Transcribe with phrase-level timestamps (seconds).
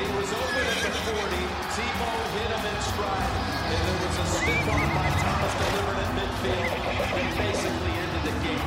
[0.00, 1.36] He was open at the 40.
[1.76, 3.32] Tebow hit him in stride.
[3.68, 4.26] And there was a
[4.72, 6.72] arm by Thomas delivered at midfield
[7.20, 8.64] and basically ended the game.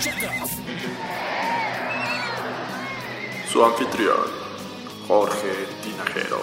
[0.00, 0.52] Check off.
[3.50, 4.28] Su anfitrión,
[5.06, 6.42] Jorge Tinajero.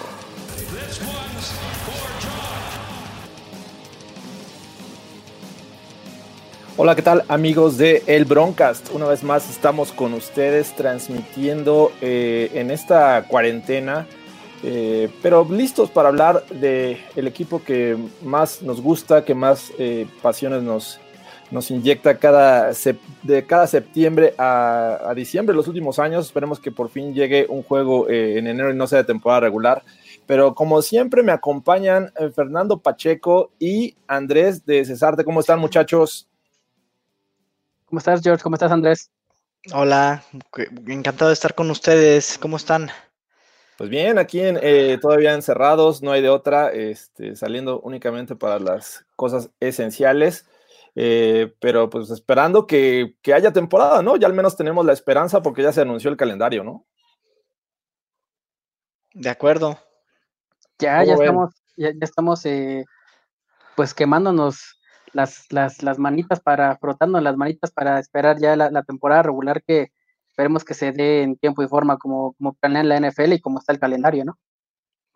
[0.70, 1.48] This one's
[1.84, 2.51] for John.
[6.78, 8.94] Hola, ¿qué tal amigos de El Broncast?
[8.94, 14.06] Una vez más estamos con ustedes transmitiendo eh, en esta cuarentena,
[14.62, 20.06] eh, pero listos para hablar del el equipo que más nos gusta, que más eh,
[20.22, 20.98] pasiones nos,
[21.50, 22.70] nos inyecta cada,
[23.22, 26.24] de cada septiembre a, a diciembre, los últimos años.
[26.24, 29.82] Esperemos que por fin llegue un juego en enero y no sea de temporada regular.
[30.26, 35.22] Pero como siempre me acompañan Fernando Pacheco y Andrés de Cesarte.
[35.22, 36.28] ¿Cómo están muchachos?
[37.92, 38.42] ¿Cómo estás, George?
[38.42, 39.10] ¿Cómo estás, Andrés?
[39.74, 40.24] Hola,
[40.86, 42.38] encantado de estar con ustedes.
[42.38, 42.88] ¿Cómo están?
[43.76, 48.58] Pues bien, aquí en, eh, todavía encerrados, no hay de otra, este, saliendo únicamente para
[48.58, 50.48] las cosas esenciales,
[50.94, 54.16] eh, pero pues esperando que, que haya temporada, ¿no?
[54.16, 56.86] Ya al menos tenemos la esperanza porque ya se anunció el calendario, ¿no?
[59.12, 59.78] De acuerdo.
[60.78, 62.86] Ya, ya estamos, ya, ya estamos, eh,
[63.76, 64.78] pues quemándonos
[65.12, 69.62] las, las, las manitas para, frotándonos las manitas para esperar ya la, la temporada regular
[69.62, 69.92] que
[70.30, 73.58] esperemos que se dé en tiempo y forma como, como planea la NFL y como
[73.58, 74.38] está el calendario, ¿no?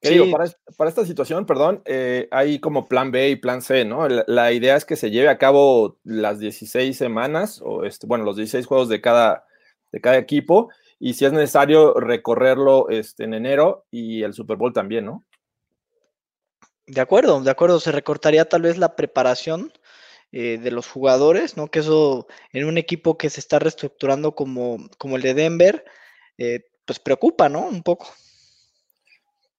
[0.03, 0.33] Sí.
[0.77, 4.07] para esta situación, perdón, eh, hay como plan B y plan C, ¿no?
[4.09, 8.25] La, la idea es que se lleve a cabo las 16 semanas, o este, bueno,
[8.25, 9.47] los 16 juegos de cada,
[9.93, 14.73] de cada equipo, y si es necesario recorrerlo este, en enero y el Super Bowl
[14.73, 15.25] también, ¿no?
[16.87, 17.81] De acuerdo, de acuerdo.
[17.81, 19.73] Se recortaría tal vez la preparación
[20.33, 21.69] eh, de los jugadores, ¿no?
[21.69, 25.85] Que eso en un equipo que se está reestructurando como, como el de Denver,
[26.39, 27.67] eh, pues preocupa, ¿no?
[27.67, 28.07] Un poco.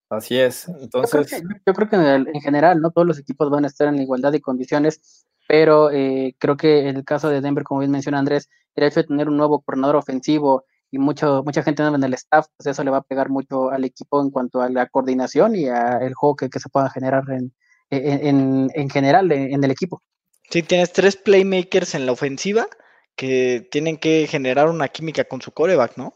[0.10, 0.68] Así es.
[0.68, 3.50] Yo creo Entonces, que, yo creo que en, el- en general, no todos los equipos
[3.50, 7.42] van a estar en igualdad de condiciones, pero eh, creo que en el caso de
[7.42, 11.44] Denver, como bien menciona Andrés, el hecho de tener un nuevo coordinador ofensivo y mucho,
[11.44, 14.22] mucha gente nueva en el staff, pues eso le va a pegar mucho al equipo
[14.22, 17.54] en cuanto a la coordinación y al juego que, que se pueda generar en,
[17.90, 20.02] en, en- en general en, en el equipo.
[20.50, 22.68] Sí, tienes tres playmakers en la ofensiva
[23.16, 26.14] que tienen que generar una química con su coreback, ¿no?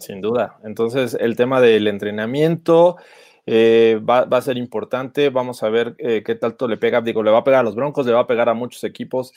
[0.00, 0.58] sin duda.
[0.64, 2.96] Entonces, el tema del entrenamiento
[3.46, 5.30] eh, va, a ser importante.
[5.30, 7.00] Vamos a ver eh, qué tanto le pega.
[7.00, 9.32] Digo, le va a pegar a los Broncos, le va a pegar a muchos equipos,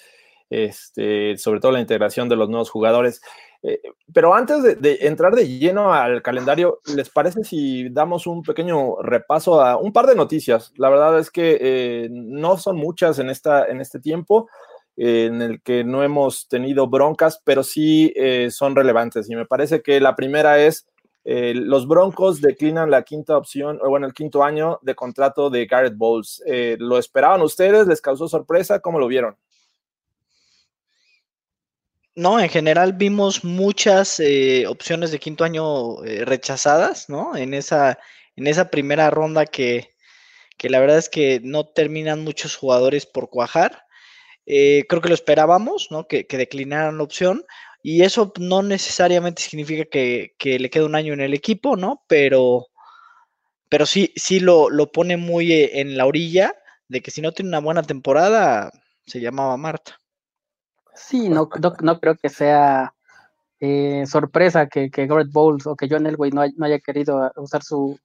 [0.50, 3.22] este, sobre todo la integración de los nuevos jugadores.
[3.68, 3.82] Eh,
[4.14, 9.60] pero antes de, entrar de lleno al calendario, ¿les parece si damos un pequeño repaso
[9.60, 10.72] a un par de noticias?
[10.78, 14.48] La verdad es que eh, no son muchas en, esta, en este tiempo
[14.96, 19.30] eh, en el que no hemos tenido broncas, pero sí eh, son relevantes.
[19.30, 20.88] Y me parece que la primera es
[21.28, 25.98] los Broncos declinan la quinta opción, o bueno, el quinto año de contrato de Garrett
[25.98, 26.40] Bowles.
[26.78, 27.88] ¿Lo esperaban ustedes?
[27.88, 28.80] ¿Les causó sorpresa?
[28.80, 29.36] ¿Cómo lo vieron?
[32.16, 37.36] No, en general vimos muchas eh, opciones de quinto año eh, rechazadas, ¿no?
[37.36, 38.00] En esa,
[38.38, 39.96] en esa primera ronda que,
[40.58, 43.86] que la verdad es que no terminan muchos jugadores por cuajar.
[44.46, 46.08] Eh, creo que lo esperábamos, ¿no?
[46.08, 47.46] Que, que declinaran la opción.
[47.84, 52.04] Y eso no necesariamente significa que, que le quede un año en el equipo, ¿no?
[52.08, 52.68] Pero,
[53.70, 56.54] pero sí, sí lo, lo pone muy en la orilla
[56.88, 58.72] de que si no tiene una buena temporada,
[59.06, 60.00] se llamaba Marta.
[60.96, 61.50] Sí, no,
[61.82, 62.94] no, creo que sea
[63.60, 67.64] eh, sorpresa que, que Garrett Bowles o que John Elway no, no haya querido usar
[67.64, 68.00] su,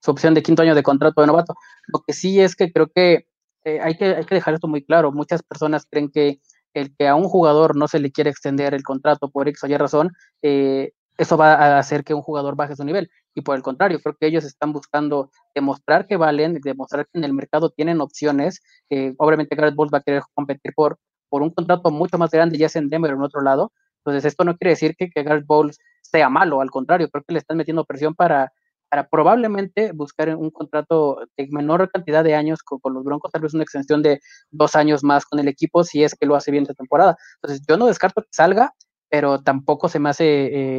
[0.00, 1.54] su opción de quinto año de contrato de novato.
[1.88, 3.26] Lo que sí es que creo que,
[3.64, 5.12] eh, hay que hay que dejar esto muy claro.
[5.12, 6.40] Muchas personas creen que
[6.74, 9.66] el que a un jugador no se le quiere extender el contrato por X o
[9.68, 10.10] Y razón,
[10.42, 13.10] eh, eso va a hacer que un jugador baje su nivel.
[13.34, 17.24] Y por el contrario, creo que ellos están buscando demostrar que valen, demostrar que en
[17.24, 18.62] el mercado tienen opciones.
[18.90, 20.98] Eh, obviamente Garrett Bowles va a querer competir por,
[21.32, 23.72] por un contrato mucho más grande, ya sea en Denver en otro lado.
[24.04, 27.32] Entonces, esto no quiere decir que, que Garrett Bowles sea malo, al contrario, creo que
[27.32, 28.52] le están metiendo presión para,
[28.90, 33.40] para probablemente buscar un contrato de menor cantidad de años con, con, los Broncos, tal
[33.40, 34.20] vez una extensión de
[34.50, 37.16] dos años más con el equipo si es que lo hace bien esta temporada.
[37.36, 38.74] Entonces, yo no descarto que salga,
[39.08, 40.26] pero tampoco se me hace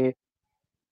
[0.08, 0.18] eh,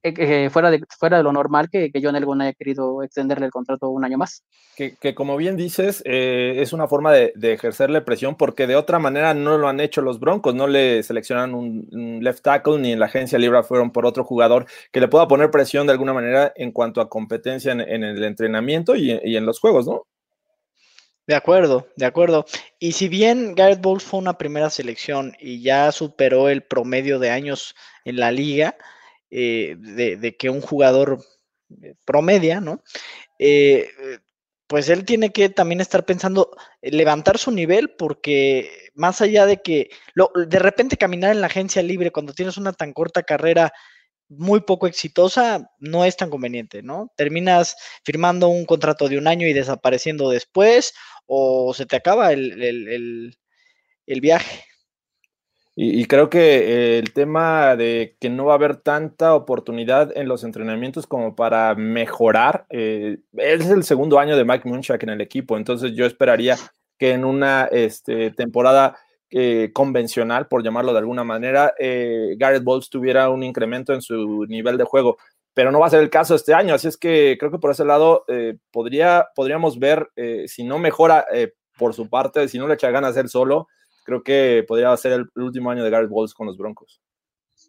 [0.03, 3.51] eh, fuera, de, fuera de lo normal que, que John Elway haya querido extenderle el
[3.51, 4.43] contrato un año más.
[4.75, 8.75] Que, que como bien dices, eh, es una forma de, de, ejercerle presión porque de
[8.75, 12.79] otra manera no lo han hecho los Broncos, no le seleccionan un, un, left tackle
[12.79, 15.93] ni en la agencia libre fueron por otro jugador que le pueda poner presión de
[15.93, 19.87] alguna manera en cuanto a competencia en, en el entrenamiento y, y en los juegos,
[19.87, 20.07] ¿no?
[21.27, 22.45] De acuerdo, de acuerdo.
[22.79, 27.29] Y si bien Garrett Bowles fue una primera selección y ya superó el promedio de
[27.29, 28.75] años en la liga,
[29.31, 31.19] eh, de, de, que un jugador
[31.81, 32.83] eh, promedia, ¿no?
[33.39, 33.89] Eh,
[34.67, 36.51] pues él tiene que también estar pensando
[36.81, 41.83] levantar su nivel porque más allá de que lo, de repente caminar en la agencia
[41.83, 43.73] libre cuando tienes una tan corta carrera
[44.29, 47.11] muy poco exitosa no es tan conveniente, ¿no?
[47.17, 47.75] Terminas
[48.05, 50.93] firmando un contrato de un año y desapareciendo después
[51.25, 53.37] o se te acaba el, el,
[54.07, 54.65] el viaje.
[55.73, 60.27] Y, creo que eh, el tema de que no va a haber tanta oportunidad en
[60.27, 65.21] los entrenamientos como para mejorar, eh, es el segundo año de Mike Munchak en el
[65.21, 66.57] equipo, entonces yo esperaría
[66.99, 68.97] que en una este, temporada
[69.33, 74.45] eh, convencional, por llamarlo de alguna manera, eh, Garrett Bowles tuviera un incremento en su
[74.49, 75.17] nivel de juego,
[75.53, 77.71] pero no va a ser el caso este año, así es que creo que por
[77.71, 80.09] ese lado eh, podría, podríamos ver,
[80.47, 81.25] si no mejora
[81.77, 83.69] por su parte, si no le echa ganas él solo,
[84.03, 87.01] creo que podría ser el, último año de Garrett Bowles con los Broncos.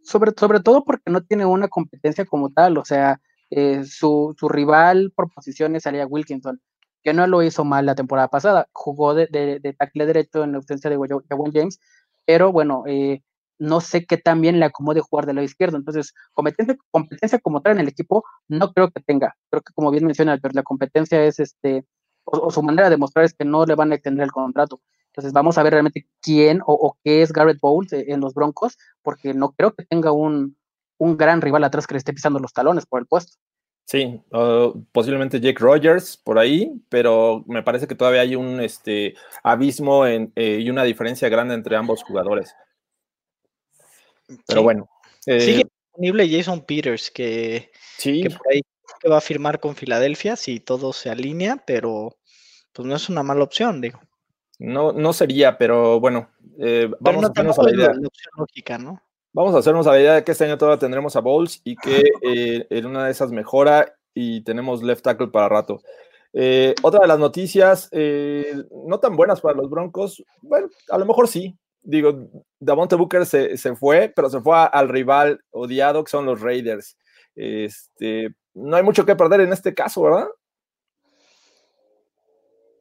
[0.04, 3.20] Sobre, sobre todo porque no tiene una competencia como tal, o sea,
[3.50, 6.60] eh, su, su, rival por posiciones sería Wilkinson,
[7.02, 10.52] que no lo hizo mal la temporada pasada, jugó de, de, de tackle derecho en
[10.52, 11.78] la ausencia de Jawan James,
[12.24, 13.22] pero bueno, eh,
[13.58, 17.62] no sé qué tan bien le acomode jugar del lado izquierdo, entonces competencia, competencia como
[17.62, 20.62] tal en el equipo no creo que tenga, creo que como bien menciona, pero la
[20.62, 21.84] competencia es este,
[22.24, 24.80] o, o su manera de mostrar es que no le van a extender el contrato,
[25.12, 28.78] entonces vamos a ver realmente quién o, o qué es Garrett Bowles en los Broncos,
[29.02, 30.56] porque no creo que tenga un,
[30.96, 33.36] un, gran rival atrás que le esté pisando los talones por el puesto.
[33.84, 39.14] Sí, uh, posiblemente Jake Rogers por ahí, pero me parece que todavía hay un este,
[39.42, 42.54] abismo en, eh, y una diferencia grande entre ambos jugadores.
[44.46, 44.64] Pero sí.
[44.64, 44.88] bueno.
[45.26, 48.22] Eh, Sigue disponible Jason Peters, que, sí.
[48.22, 48.62] que por ahí
[48.98, 52.16] que va a firmar con Filadelfia si todo se alinea, pero
[52.72, 54.00] pues no es una mala opción, digo.
[54.62, 56.28] No, no sería, pero bueno,
[56.58, 57.92] eh, vamos no a hacernos a la idea.
[57.92, 59.02] La opción lógica, ¿no?
[59.32, 61.74] Vamos a hacernos a la idea de que este año todavía tendremos a Bowles y
[61.74, 65.80] que eh, en una de esas mejora y tenemos left tackle para rato.
[66.32, 68.54] Eh, otra de las noticias, eh,
[68.86, 71.58] no tan buenas para los Broncos, bueno, a lo mejor sí.
[71.82, 72.28] Digo,
[72.60, 76.40] Davonte Booker se, se fue, pero se fue a, al rival odiado que son los
[76.40, 76.96] Raiders.
[77.34, 80.28] Este, no hay mucho que perder en este caso, ¿verdad?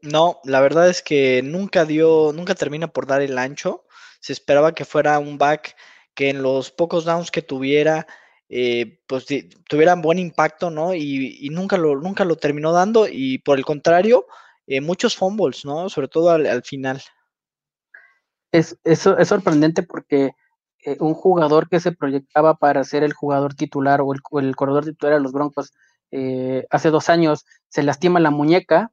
[0.02, 3.86] No, la verdad es que nunca dio, nunca termina por dar el ancho.
[4.20, 5.76] Se esperaba que fuera un back
[6.16, 8.08] que en los pocos downs que tuviera,
[8.50, 9.26] eh, pues
[9.70, 10.94] tuvieran buen impacto, ¿no?
[10.94, 14.26] Y, y, nunca, lo, nunca lo terminó dando y por el contrario,
[14.68, 15.90] eh, muchos fumbles, ¿no?
[15.90, 17.02] Sobre todo al, al final.
[18.52, 20.32] Es, es, es, sorprendente porque
[20.84, 24.84] eh, un jugador que se proyectaba para ser el jugador titular o el, el corredor
[24.84, 25.72] titular de los Broncos
[26.12, 28.92] eh, hace dos años se lastima la muñeca,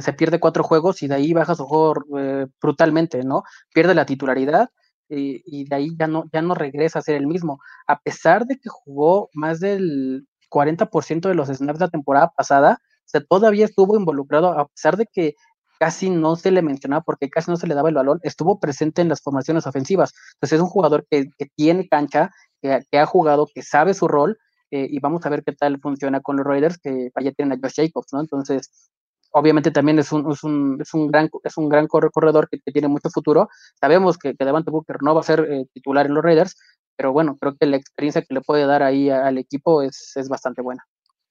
[0.00, 3.42] se pierde cuatro juegos y de ahí baja su juego eh, brutalmente, ¿no?
[3.72, 4.68] Pierde la titularidad
[5.08, 7.58] y, y, de ahí ya no, ya no regresa a ser el mismo.
[7.86, 12.78] A pesar de que jugó más del 40% de los snaps de la temporada pasada,
[13.14, 15.34] o todavía estuvo involucrado, a pesar de que
[15.78, 19.00] casi no se le mencionaba porque casi no se le daba el balón, estuvo presente
[19.00, 20.12] en las formaciones ofensivas.
[20.34, 24.08] Entonces es un jugador que, que tiene cancha, que, que, ha jugado, que sabe su
[24.08, 24.38] rol,
[24.70, 27.60] eh, y vamos a ver qué tal funciona con los Raiders, que vaya tienen a
[27.62, 28.20] Josh Jacobs, ¿no?
[28.20, 28.90] Entonces,
[29.30, 32.72] obviamente también es un, es un, es un, gran, es un gran corredor que, que
[32.72, 33.48] tiene mucho futuro.
[33.80, 36.56] Sabemos que, que Devante Booker no va a ser eh, titular en los Raiders,
[36.96, 40.12] pero bueno, creo que la experiencia que le puede dar ahí a, al equipo es,
[40.16, 40.84] es bastante buena.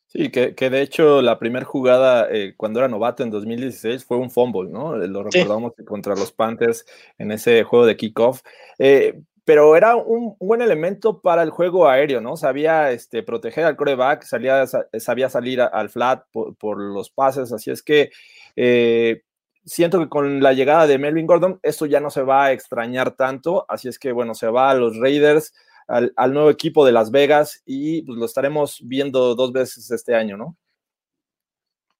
[0.07, 4.15] Sí, que, que, de hecho la primera jugada eh, cuando era novato en 2016 fue
[4.15, 4.95] un fumble, ¿no?
[4.95, 5.83] Lo recordamos sí.
[5.83, 6.85] contra los Panthers
[7.17, 8.41] en ese juego de kickoff.
[8.79, 12.35] Eh, pero era un, buen elemento para el juego aéreo, ¿no?
[12.35, 17.81] Sabía este, proteger al coreback, salía, sabía salir al flat por, los pases, así es
[17.81, 18.11] que
[18.57, 19.21] eh,
[19.63, 23.15] siento que con la llegada de Melvin Gordon, esto ya no se va a extrañar
[23.15, 25.53] tanto, así es que bueno, se va a los Raiders,
[25.87, 30.13] al, al nuevo equipo de Las Vegas y pues, lo estaremos viendo dos veces este
[30.13, 30.57] año, ¿no?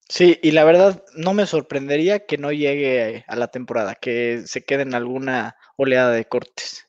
[0.10, 4.66] Sí, y la verdad no me sorprendería que no llegue a la temporada, que se
[4.66, 6.87] quede en alguna oleada de cortes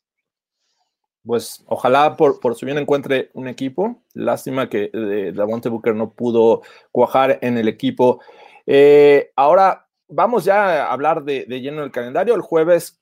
[1.29, 4.03] pues ojalá por, por su bien encuentre un equipo.
[4.15, 8.23] Lástima que eh, Davonte Booker no pudo cuajar en el equipo.
[8.67, 12.35] Eh, ahora vamos ya a hablar de, lleno del calendario.
[12.35, 12.99] El jueves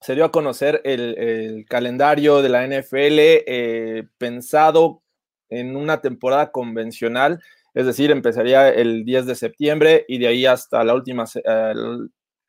[0.00, 5.02] se dio a conocer el, el calendario de la NFL eh, pensado
[5.48, 7.42] en una temporada convencional,
[7.74, 11.24] es decir, empezaría el 10 de septiembre y de ahí hasta la última,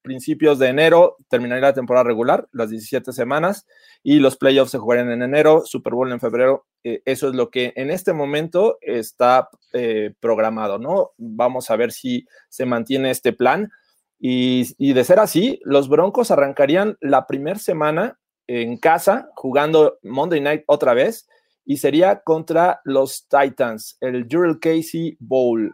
[0.04, 3.66] principios de enero terminaría la temporada regular, las 17 semanas,
[4.04, 6.68] y los playoffs se jugarían en enero, Super Bowl en febrero.
[6.84, 11.12] Eh, eso es lo que en este momento está eh, programado, ¿no?
[11.18, 13.72] Vamos a ver si se mantiene este plan.
[14.20, 20.64] Y, de ser así, los Broncos arrancarían la primera semana en casa, jugando Monday Night
[20.68, 21.28] otra vez,
[21.66, 25.74] y sería contra los Titans, el Jurel Casey Bowl.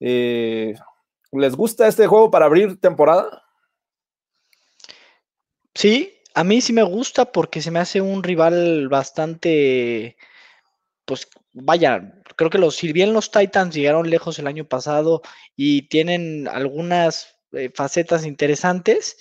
[0.00, 0.74] Eh,
[1.32, 3.42] ¿Les gusta este juego para abrir temporada?
[5.74, 10.16] Sí, a mí sí me gusta porque se me hace un rival bastante,
[11.04, 15.22] pues vaya, creo que los, si bien los Titans llegaron lejos el año pasado
[15.56, 19.18] y tienen algunas eh, facetas interesantes,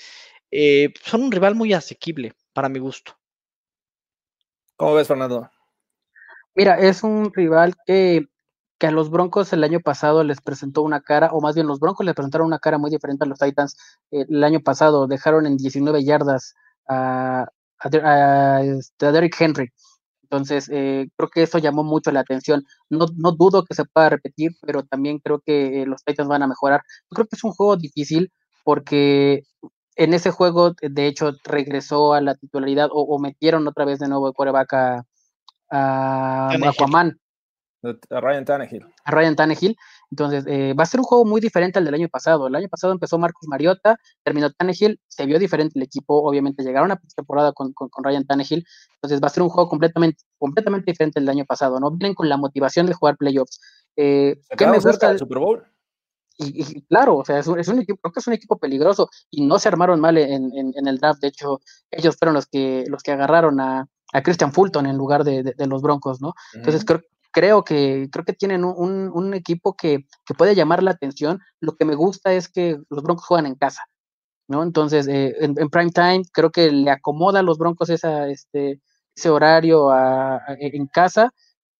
[0.51, 3.17] eh, son un rival muy asequible para mi gusto.
[4.75, 5.49] ¿Cómo ves, Fernando?
[6.55, 8.27] Mira, es un rival que,
[8.77, 11.79] que, a los Broncos el año pasado les presentó una cara, o más bien los
[11.79, 13.77] Broncos les presentaron una cara muy diferente a los Titans
[14.11, 15.07] eh, el año pasado.
[15.07, 16.55] Dejaron en 19 yardas
[16.87, 17.47] a,
[17.79, 19.71] a, este, a Derrick Henry.
[20.23, 22.65] Entonces, eh, creo que eso llamó mucho la atención.
[22.89, 26.43] No, no dudo que se pueda repetir, pero también creo que eh, los Titans van
[26.43, 26.81] a mejorar.
[27.09, 28.31] Yo creo que es un juego difícil
[28.65, 29.43] porque
[29.95, 34.07] en ese juego, de hecho, regresó a la titularidad o, o metieron otra vez de
[34.09, 35.05] nuevo el coreback a,
[35.69, 37.19] a, a Aquaman.
[37.83, 38.85] A Ryan Tannehill.
[39.05, 39.77] A Ryan Tannehill.
[40.11, 42.47] Entonces, eh, va a ser un juego muy diferente al del año pasado.
[42.47, 46.91] El año pasado empezó Marcus Mariota, terminó Tannehill, se vio diferente el equipo, obviamente llegaron
[46.91, 48.65] a temporada con, con, con, Ryan Tannehill.
[48.95, 51.79] Entonces, va a ser un juego completamente, completamente diferente al del año pasado.
[51.79, 53.59] No vienen con la motivación de jugar playoffs.
[53.95, 55.63] Eh, ¿Qué me gusta del Super Bowl?
[56.39, 58.59] Y, y, claro, o sea, es un, es un, equipo, creo que es un equipo
[58.59, 61.19] peligroso y no se armaron mal en, en, en el draft.
[61.19, 65.23] De hecho, ellos fueron los que, los que agarraron a, a Christian Fulton en lugar
[65.23, 66.33] de, de, de los Broncos, ¿no?
[66.53, 66.85] Entonces, -huh.
[66.85, 67.01] creo,
[67.37, 71.39] creo que creo que tienen un, un equipo que, que, puede llamar la atención.
[71.59, 73.83] Lo que me gusta es que los Broncos juegan en casa,
[74.47, 74.63] ¿no?
[74.63, 78.81] Entonces, eh, en, en, prime time creo que le acomoda a los Broncos esa, este,
[79.15, 81.31] ese horario a, en casa.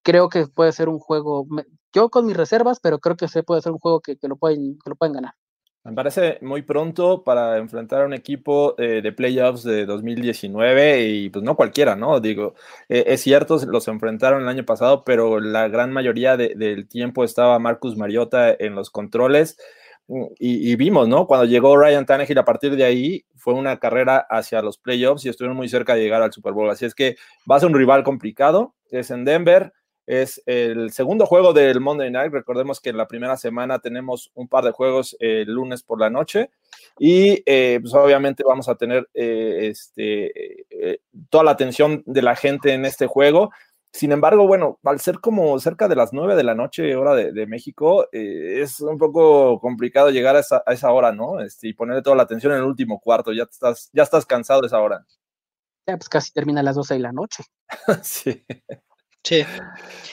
[0.04, 1.48] Creo que puede ser un juego,
[1.92, 4.38] yo con mis reservas, pero creo que se puede ser un juego que, que lo,
[4.38, 5.34] pueden, que lo pueden ganar.
[5.88, 11.30] Me parece muy pronto para enfrentar a un equipo eh, de playoffs de 2019 y
[11.30, 12.20] pues no cualquiera, ¿no?
[12.20, 12.56] Digo,
[12.90, 17.24] eh, es cierto, los enfrentaron el año pasado, pero la gran mayoría de, del tiempo
[17.24, 19.58] estaba Marcus Mariota en los controles
[20.10, 21.26] mm, y, y, vimos, ¿no?
[21.26, 25.30] Cuando llegó Ryan Tannehill a partir de ahí fue una carrera hacia los playoffs y
[25.30, 26.70] estuvieron muy cerca de llegar al Super Bowl.
[26.70, 27.16] Así es que
[27.50, 29.72] va a ser un rival complicado, es en Denver,
[30.08, 32.32] es el segundo juego del Monday Night.
[32.32, 36.00] Recordemos que en la primera semana tenemos un par de juegos el eh, lunes por
[36.00, 36.50] la noche
[36.98, 42.36] y eh, pues obviamente vamos a tener eh, este, eh, toda la atención de la
[42.38, 43.52] gente en este juego.
[43.92, 47.34] Sin embargo, bueno, al ser como cerca de las nueve de la noche, hora de,
[47.34, 51.42] de México, es un poco complicado llegar a esa, a esa hora, ¿no?
[51.42, 53.34] Este, y ponerle toda la atención en el último cuarto.
[53.34, 55.06] Ya estás, ya estás cansado de esa hora.
[55.88, 57.44] Ya, pues casi termina a las 12 de la noche.
[58.04, 58.46] sí.
[59.24, 59.44] Sí.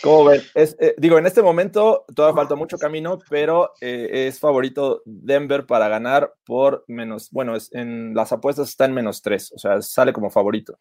[0.03, 0.43] ¿Cómo ven?
[0.55, 5.67] Es, eh, digo, en este momento todavía falta mucho camino, pero eh, es favorito Denver
[5.67, 9.81] para ganar por menos, bueno, es, en las apuestas está en menos tres, o sea,
[9.81, 10.79] sale como favorito.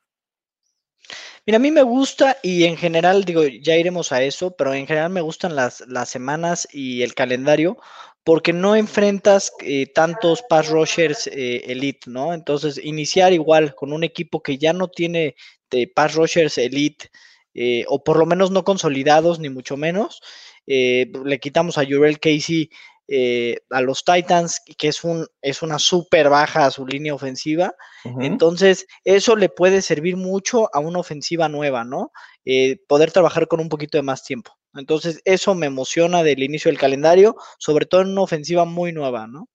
[1.45, 4.87] Mira, a mí me gusta y en general, digo, ya iremos a eso, pero en
[4.87, 7.77] general me gustan las, las semanas y el calendario
[8.23, 12.33] porque no enfrentas eh, tantos pass rushers elite, ¿no?
[12.33, 15.35] Entonces, iniciar igual con un equipo que ya no tiene
[15.69, 17.09] de pass rushers elite,
[17.53, 20.21] eh, o por lo menos no consolidados, ni mucho menos.
[20.67, 22.69] Eh, le quitamos a Jurel Casey
[23.07, 27.73] eh, a los Titans, que es, un, es una súper baja a su línea ofensiva.
[28.05, 28.25] Uh -huh.
[28.25, 32.11] Entonces, eso le puede servir mucho a una ofensiva nueva, ¿no?
[32.45, 34.51] Eh, poder trabajar con un poquito de más tiempo.
[34.73, 39.27] Entonces, eso me emociona del inicio del calendario, sobre todo en una ofensiva muy nueva,
[39.27, 39.49] ¿no?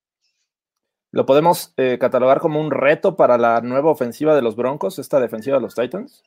[1.11, 5.21] ¿Lo podemos eh, catalogar como un reto para la nueva ofensiva de los Broncos, esta
[5.21, 6.23] defensiva de los Titans?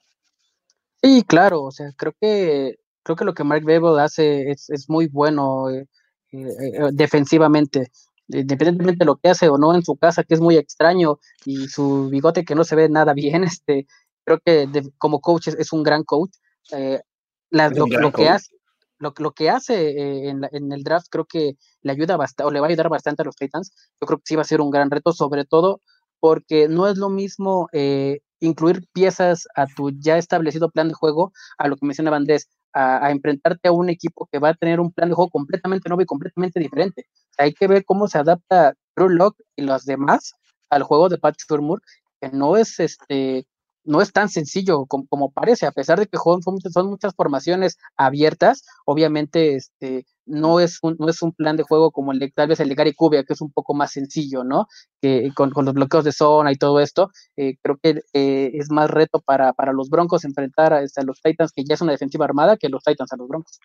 [1.03, 4.89] Sí, claro, o sea, creo que creo que lo que Mark Babel hace es, es
[4.89, 5.88] muy bueno eh,
[6.31, 7.91] eh, defensivamente,
[8.27, 11.67] independientemente de lo que hace o no en su casa, que es muy extraño, y
[11.67, 13.88] su bigote que no se ve nada bien, este,
[14.25, 16.31] creo que de, como coach es, es, un gran coach.
[16.72, 17.01] Eh,
[17.50, 18.22] la, lo, gran lo coach.
[18.22, 18.55] que hace,
[19.00, 22.48] lo, lo, que hace eh, en, la, en, el draft creo que le ayuda bastante,
[22.48, 23.74] o le va a ayudar bastante a los Titans.
[24.00, 25.81] Yo creo que sí va a ser un gran reto, sobre todo
[26.20, 31.31] porque no es lo mismo eh, incluir piezas a tu ya establecido plan de juego,
[31.57, 34.91] a lo que mencionaba Andrés, a, enfrentarte a un equipo que va a tener un
[34.91, 37.05] plan de juego completamente nuevo y completamente diferente.
[37.38, 40.33] Hay que ver cómo se adapta Drew Locke y los demás
[40.69, 41.81] al juego de Pat Shurmur,
[42.19, 43.45] que no es este
[43.83, 47.77] no es tan sencillo como, como parece, a pesar de que son, son muchas formaciones
[47.97, 52.31] abiertas, obviamente este, no, es un, no es un plan de juego como el de,
[52.31, 54.67] tal vez el de Gary Cubia, que es un poco más sencillo, ¿no?
[55.01, 58.69] Que con, con los bloqueos de zona y todo esto, eh, creo que eh, es
[58.69, 61.81] más reto para, para los Broncos enfrentar a, este, a, los Titans, que ya es
[61.81, 63.59] una defensiva armada, que los Titans a los Broncos.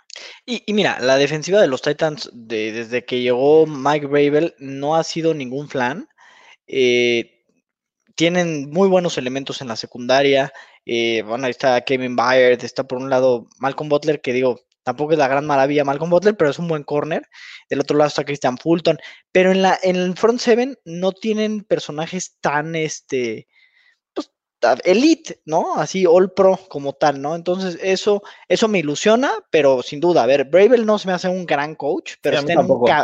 [0.44, 4.96] Y, y mira, la defensiva de los Titans de, desde que llegó Mike Bravel no
[4.96, 6.08] ha sido ningún flan.
[6.66, 7.36] Eh,
[8.16, 10.52] tienen muy buenos elementos en la secundaria.
[10.85, 15.12] Eh, bueno, ahí está Kevin Byard, está por un lado Malcolm Butler, que digo, tampoco
[15.12, 17.28] es la gran maravilla Malcolm Butler, pero es un buen corner.
[17.68, 18.99] Del otro lado está Christian Fulton.
[19.32, 23.46] Pero en, la, en el front seven no tienen personajes tan, este,
[24.84, 25.76] elite, ¿no?
[25.76, 27.36] Así all pro como tal, ¿no?
[27.36, 31.28] Entonces eso, eso me ilusiona, pero sin duda, a ver, Bravel no se me hace
[31.28, 32.60] un gran coach, pero sí, está,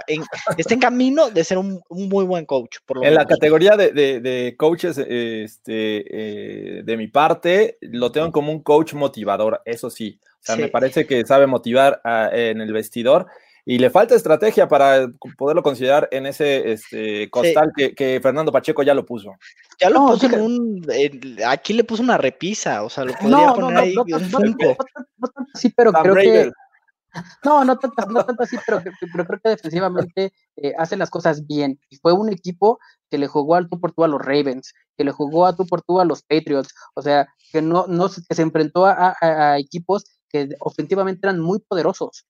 [0.07, 0.25] en, en,
[0.57, 2.79] está, en, camino de ser un, un muy buen coach.
[2.87, 3.25] Por lo en menos.
[3.25, 8.63] la categoría de, de, de coaches, este, eh, de mi parte, lo tengo como un
[8.63, 10.19] coach motivador, eso sí.
[10.25, 10.63] O sea, sí.
[10.63, 13.27] me parece que sabe motivar a, en el vestidor
[13.65, 17.85] y le falta estrategia para poderlo considerar en ese este, costal sí.
[17.85, 19.35] que, que, Fernando Pacheco ya lo puso.
[19.79, 20.87] Ya lo no, puso en un.
[20.93, 23.95] Eh, aquí le puso una repisa, o sea, lo podría no, poner no, ahí.
[23.95, 24.77] No, no, no, tanto
[25.55, 26.51] así, pero creo que.
[27.45, 31.47] No, no tanto, no tanto así, pero, pero, creo que defensivamente eh, hacen las cosas
[31.47, 31.79] bien.
[31.91, 32.79] Y fue un equipo
[33.11, 35.67] que le jugó al tú por tú a los Ravens, que le jugó a tú
[35.67, 39.53] por tú a los Patriots, o sea, que no, no que se enfrentó a, a,
[39.53, 42.25] a equipos que ofensivamente eran muy poderosos.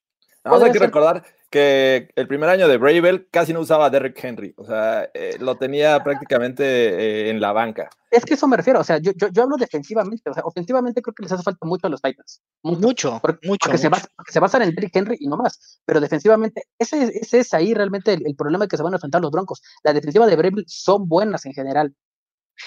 [0.44, 4.18] Vamos hay que recordar que el primer año de Bravel casi no usaba a Derrick
[4.25, 7.90] Henry, o sea, eh, lo tenía prácticamente eh, en la banca.
[8.11, 11.00] Es que eso me refiero, o sea, yo, yo, yo, hablo defensivamente, o sea, ofensivamente
[11.02, 12.40] creo que les hace falta mucho a los Titans.
[12.62, 13.18] Mucho, mucho.
[13.20, 13.82] Porque, mucho, porque mucho.
[13.82, 17.54] Se, basa, se, basan en Derrick Henry y no más, pero defensivamente, ese, ese es
[17.54, 19.62] ahí realmente el, el, problema que se van a enfrentar los Broncos.
[19.84, 21.94] La defensiva de Bravel son buenas en general.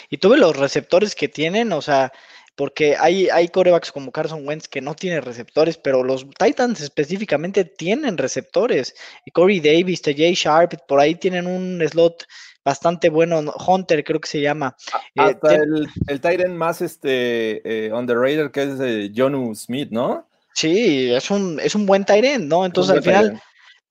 [0.10, 2.12] Y tuve los receptores que tienen, o sea,
[2.56, 7.66] porque hay, hay corebacks como Carson Wentz que no tiene receptores, pero los Titans específicamente
[7.66, 8.96] tienen receptores.
[9.26, 12.26] Y Corey Davis, TJ Sharp, por ahí tienen un slot
[12.64, 14.76] bastante bueno, Hunter creo que se llama.
[15.16, 20.28] Hasta eh, el, el Titan más este, eh, underrated que es eh, Jonu Smith, ¿no?
[20.54, 22.66] Sí, es un, es un buen Tyrant, ¿no?
[22.66, 23.42] Entonces al final...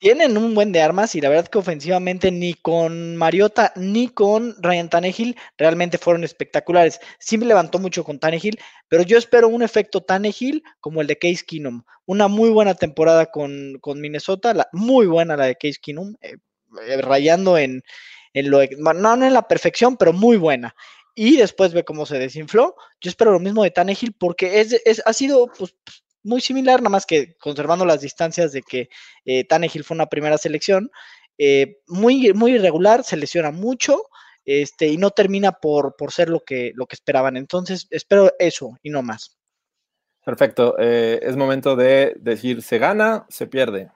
[0.05, 4.55] tienen un buen de armas y la verdad que ofensivamente ni con Mariota ni con
[4.61, 7.01] Ryan Tannehill realmente fueron espectaculares.
[7.19, 11.17] Sí me levantó mucho con Tannehill, pero yo espero un efecto Tannehill como el de
[11.17, 11.85] Case Keenum.
[12.05, 16.37] Una muy buena temporada con, con Minnesota, muy buena la de Case Keenum, eh,
[16.87, 17.83] eh, rayando en,
[18.35, 20.75] en lo, no, no en la perfección, pero muy buena.
[21.15, 22.77] Y después ve cómo se desinfló.
[23.01, 25.75] Yo espero lo mismo de Tannehill porque es, ha sido pues,
[26.25, 28.89] muy similar, nada más que conservando las distancias de que
[29.25, 30.91] eh, Tannehill fue una primera selección.
[31.39, 34.09] Eh, muy, muy irregular, se lesiona mucho
[34.45, 37.37] este, y no termina por, por ser lo que, lo que esperaban.
[37.37, 39.37] Entonces, espero eso y no más.
[40.25, 40.77] Perfecto.
[40.79, 43.27] Eh, es momento de decir, ¿se gana?
[43.29, 43.91] ¿Se pierde?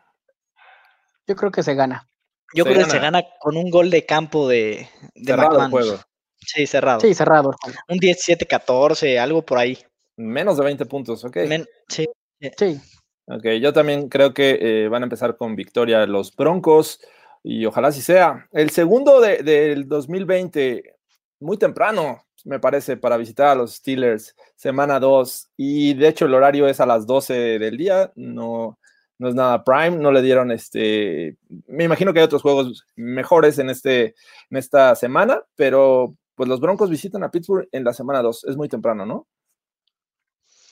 [1.27, 2.09] Yo creo que se gana.
[2.55, 2.85] Yo se creo gana.
[2.87, 5.99] que se gana con un gol de campo de, de cerrado el juego.
[6.41, 7.01] Sí, cerrado.
[7.01, 7.55] Sí, cerrado.
[7.88, 9.79] Un 17-14, algo por ahí.
[10.17, 11.37] Menos de 20 puntos, ok.
[11.47, 12.07] Men sí.
[12.40, 12.81] Sí.
[13.27, 17.01] Ok, yo también creo que eh, van a empezar con victoria los Broncos
[17.42, 18.48] y ojalá así sea.
[18.53, 20.96] El segundo de, del 2020,
[21.40, 25.51] muy temprano, me parece, para visitar a los Steelers, semana 2.
[25.57, 28.79] Y de hecho el horario es a las 12 del día, no,
[29.18, 31.37] no es nada prime, no le dieron este...
[31.66, 34.14] Me imagino que hay otros juegos mejores en, este,
[34.51, 38.44] en esta semana, pero pues los Broncos visitan a Pittsburgh en la semana 2.
[38.44, 39.27] Es muy temprano, ¿no?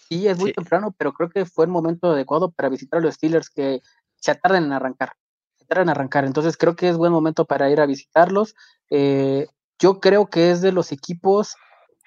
[0.08, 0.54] Sí, es muy sí.
[0.54, 3.80] temprano, pero creo que fue el momento adecuado para visitar a los Steelers que
[4.16, 5.12] se tarden en arrancar.
[5.56, 6.24] Se tardan en arrancar.
[6.24, 8.54] Entonces creo que es buen momento para ir a visitarlos.
[8.90, 9.46] Eh,
[9.78, 11.56] yo creo que es de los equipos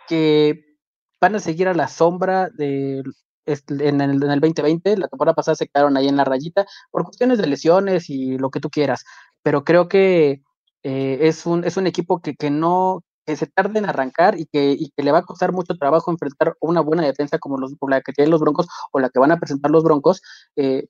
[0.07, 0.77] que
[1.19, 3.03] van a seguir a la sombra de
[3.45, 4.97] en el, en el 2020.
[4.97, 8.49] La temporada pasada se quedaron ahí en la rayita por cuestiones de lesiones y lo
[8.49, 9.03] que tú quieras.
[9.41, 10.41] Pero creo que
[10.83, 14.47] eh, es, un, es un equipo que, que no, que se tarde en arrancar y
[14.47, 17.75] que, y que, le va a costar mucho trabajo enfrentar una buena defensa como, los,
[17.77, 20.23] como la que tienen los Broncos o la que van a presentar los Broncos.
[20.55, 20.87] Eh,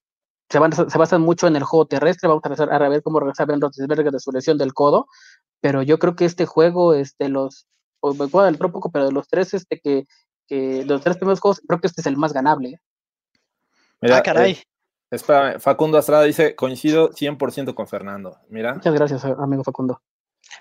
[0.49, 2.29] se, van, se, basan mucho en el juego terrestre.
[2.29, 5.07] Vamos a, empezar a ver cómo regresa Ben Roethlisberger de su lesión del codo.
[5.59, 7.67] Pero yo creo que este juego, este, los,
[7.99, 10.05] o me puedo adelantar un poco, pero de los tres, este, que,
[10.47, 12.69] que los tres primeros juegos, creo que este es el más ganable.
[12.69, 12.79] ¿eh?
[13.99, 14.53] Mira, ah, caray.
[14.53, 14.63] Eh,
[15.11, 18.37] espérame, Facundo Estrada dice, coincido 100% con Fernando.
[18.47, 18.75] Mira.
[18.75, 20.01] Muchas gracias, amigo Facundo.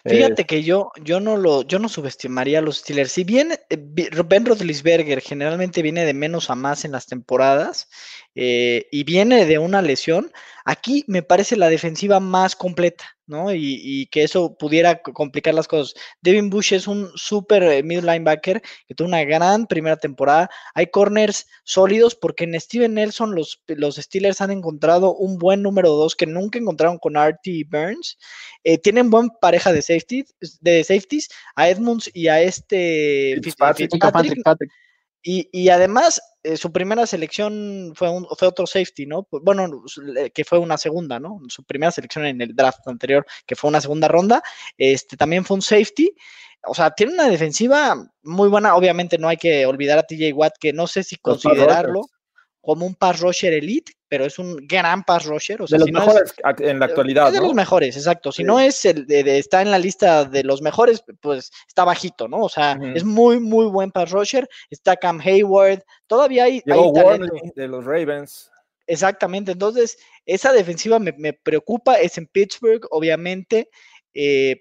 [0.05, 3.13] Fíjate eh, que yo, yo no lo, yo no subestimaría a los Steelers.
[3.13, 3.77] Si bien eh,
[4.27, 7.89] Ben Roethlisberger generalmente viene de menos a más en las temporadas
[8.35, 10.31] eh, y viene de una lesión,
[10.71, 13.55] Aquí me parece la defensiva más completa, ¿no?
[13.55, 15.95] Y, y que eso pudiera complicar las cosas.
[16.21, 20.51] Devin Bush es un súper eh, middle linebacker que tuvo una gran primera temporada.
[20.75, 25.89] Hay corners sólidos porque en Steven Nelson los, los Steelers han encontrado un buen número
[25.89, 28.19] dos que nunca encontraron con Artie Burns.
[28.63, 30.27] Eh, tienen buen pareja de, safety,
[30.61, 33.91] de safeties, a Edmonds y a este Fitz- Fitzpatrick.
[33.91, 34.71] Chico Patrick, Patrick.
[35.31, 39.25] Y, y además, eh, su primera selección fue, un, fue otro safety, ¿no?
[39.25, 41.41] Pues, Bueno, le- que fue una segunda, ¿no?
[41.49, 44.43] Su primera selección en el draft anterior, que fue una segunda ronda,
[44.79, 46.15] este también fue un safety.
[46.67, 48.75] O sea, tiene una defensiva muy buena.
[48.75, 52.07] Obviamente no hay que olvidar a TJ Watt, que no sé si considerarlo.
[52.69, 55.63] Como un pass rusher elite, pero es un gran pass rusher.
[55.63, 57.47] O sea, de los si no es- mejores en la actualidad, es de ¿no?
[57.47, 58.31] los mejores, exacto.
[58.31, 58.45] Si Sí.
[58.45, 62.29] no es el de, de- está en la lista de los mejores, pues está bajito,
[62.29, 62.41] ¿no?
[62.43, 64.47] O sea, es muy, muy buen pass rusher.
[64.69, 67.21] Está Cam Hayward, todavía hay, Llegó hay
[67.57, 68.51] de los Ravens.
[68.87, 69.53] Exactamente.
[69.53, 71.95] Entonces, esa defensiva me, me preocupa.
[71.95, 73.71] Es en Pittsburgh, obviamente.
[74.13, 74.57] eh,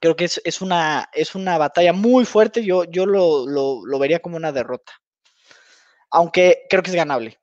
[0.00, 2.62] creo que es, es una, es una batalla muy fuerte.
[2.64, 4.92] Yo, yo lo, lo- lo vería como una derrota.
[6.10, 7.38] Aunque creo que es ganable.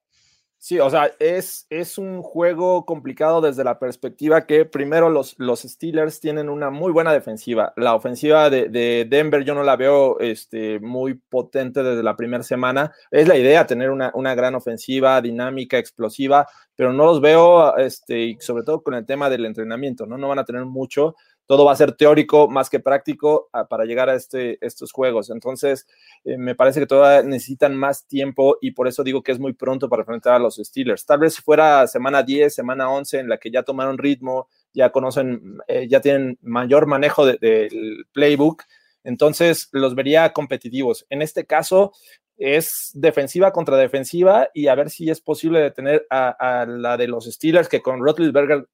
[0.60, 5.62] Sí, o sea, es, es un juego complicado desde la perspectiva que primero los, los
[5.62, 7.73] Steelers tienen una muy buena defensiva.
[7.77, 12.43] La ofensiva de, de Denver yo no la veo este, muy potente desde la primera
[12.43, 12.91] semana.
[13.12, 18.36] Es la idea tener una, una gran ofensiva, dinámica, explosiva, pero no los veo, este,
[18.39, 20.17] sobre todo con el tema del entrenamiento, ¿no?
[20.17, 21.15] No van a tener mucho.
[21.47, 25.29] Todo va a ser teórico más que práctico ah, para llegar a este, estos juegos.
[25.29, 25.88] Entonces,
[26.25, 29.53] eh, me parece que todavía necesitan más tiempo y por eso digo que es muy
[29.53, 31.05] pronto para enfrentar a los Steelers.
[31.05, 34.91] Tal vez si fuera semana 10, semana 11, en la que ya tomaron ritmo, ya
[34.91, 38.63] conocen, eh, ya tienen mayor manejo de- del playbook,
[39.03, 41.05] entonces los vería competitivos.
[41.10, 41.93] En este caso
[42.38, 47.07] es defensiva contra defensiva y a ver si es posible detener a, a la de
[47.07, 48.67] los Steelers que con Roethlisberger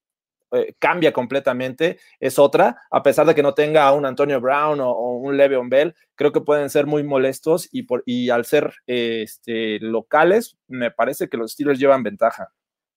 [0.53, 4.79] eh, cambia completamente, es otra, a pesar de que no tenga a un Antonio Brown
[4.79, 8.45] o, o un Le'Veon Bell, creo que pueden ser muy molestos y, por, y al
[8.45, 12.49] ser eh, este, locales, me parece que los Steelers llevan ventaja.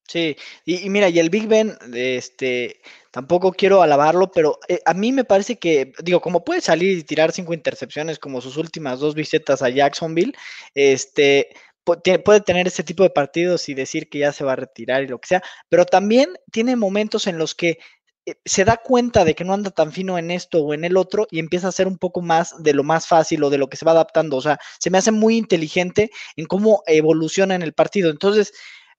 [0.08, 5.10] Sí, y, mira, y el Big Ben, este, tampoco quiero alabarlo, pero eh, a mí
[5.10, 9.16] me parece que, digo, como puede salir y tirar cinco intercepciones como sus últimas dos
[9.16, 10.32] visitas a Jacksonville,
[10.74, 11.48] este,
[11.86, 15.08] puede tener ese tipo de partidos y decir que ya se va a retirar y
[15.08, 17.78] lo que sea, pero también tiene momentos en los que
[18.26, 20.96] eh, se da cuenta de que no anda tan fino en esto o en el
[20.96, 23.68] otro y empieza a hacer un poco más de lo más fácil o de lo
[23.68, 24.36] que se va adaptando.
[24.36, 28.10] O sea, se me hace muy inteligente en cómo evoluciona en el partido.
[28.10, 28.52] Entonces,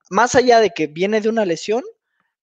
[0.10, 1.84] más allá de que viene de una lesión,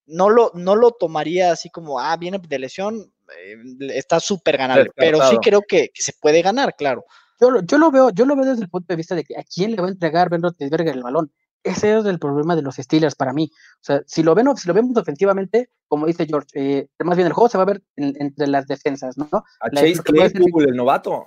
[0.05, 3.55] no lo, no lo tomaría así como, ah, viene de lesión, eh,
[3.95, 7.05] está súper ganable, pero sí creo que, que se puede ganar, claro.
[7.39, 9.37] Yo, lo- yo lo veo, yo lo veo desde el punto de vista de que
[9.37, 11.31] a quién le va a entregar Ben Roethlisberger el balón.
[11.63, 13.49] Ese es el problema de los Steelers para mí.
[13.51, 17.25] O sea, si lo ven, si lo vemos ofensivamente, como dice George, eh, más bien
[17.27, 19.27] el juego se va a ver en- entre las defensas, ¿no?
[19.59, 21.25] A La- Chase Claypool, el novato.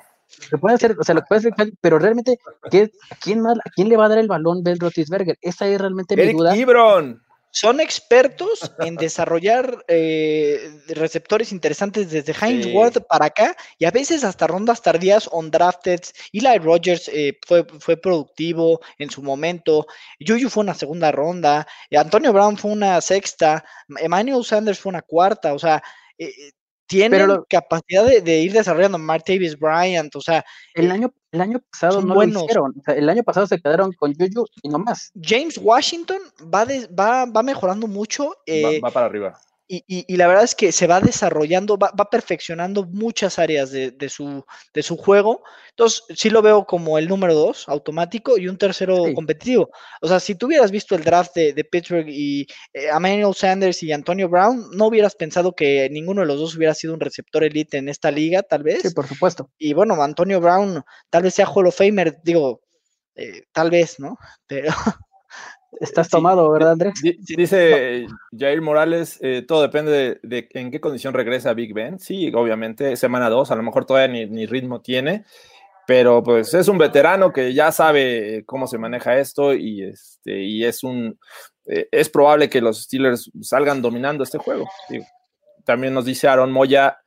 [0.52, 2.38] Lo puede hacer, o sea, lo que puede hacer, pero realmente,
[2.70, 5.36] ¿qué, a, quién más, ¿a quién le va a dar el balón Ben Roethlisberger?
[5.40, 6.54] Esa es realmente mi duda.
[6.54, 7.22] Ebron.
[7.50, 12.72] Son expertos en desarrollar eh, receptores interesantes desde Heinz Sí.
[12.72, 16.00] Ward para acá y a veces hasta rondas tardías undrafted.
[16.32, 19.86] Eli Rogers eh, fue, fue productivo en su momento.
[20.24, 21.66] Juju fue una segunda ronda.
[21.96, 23.64] Antonio Brown fue una sexta.
[23.98, 25.54] Emmanuel Sanders fue una cuarta.
[25.54, 25.82] O sea,
[26.18, 26.32] eh,
[26.88, 28.98] tienen lo- capacidad de, de ir desarrollando.
[28.98, 32.34] Martavis Bryant, o sea, El año, el año pasado no buenos.
[32.34, 32.74] lo hicieron.
[32.78, 35.12] O sea, el año pasado se quedaron con Juju y no más.
[35.22, 36.18] James Washington
[36.52, 38.34] va, des- va, va mejorando mucho.
[38.46, 39.38] eh, va, va para arriba.
[39.68, 43.70] Y, y- y la verdad es que se va desarrollando, va, va perfeccionando muchas áreas
[43.70, 45.42] de, de su, de su juego.
[45.70, 49.14] Entonces, sí lo veo como el número dos automático y un tercero Sí.
[49.14, 49.70] competitivo.
[50.00, 53.82] O sea, si tú hubieras visto el draft de, de Pittsburgh y eh, Emmanuel Sanders
[53.82, 57.44] y Antonio Brown, no hubieras pensado que ninguno de los dos hubiera sido un receptor
[57.44, 58.82] elite en esta liga, tal vez.
[58.82, 59.50] Sí, por supuesto.
[59.58, 62.62] Y bueno, Antonio Brown tal vez sea Hall of Famer, digo,
[63.14, 64.16] eh, tal vez, ¿no?
[64.46, 64.68] Pero
[65.80, 66.94] Estás tomado, ¿verdad, Andrés?
[67.02, 71.98] Di- Dice Jair Morales, eh, todo depende de, de en qué condición regresa Big Ben.
[71.98, 75.24] Sí, obviamente, semana 2, a lo mejor todavía ni, ni ritmo tiene,
[75.86, 80.64] pero pues es un veterano que ya sabe cómo se maneja esto y, este, y
[80.64, 81.18] es un
[81.66, 84.66] eh, es probable que los Steelers salgan dominando este juego.
[84.88, 85.04] Digo,
[85.64, 86.98] también nos dice Aaron Moya,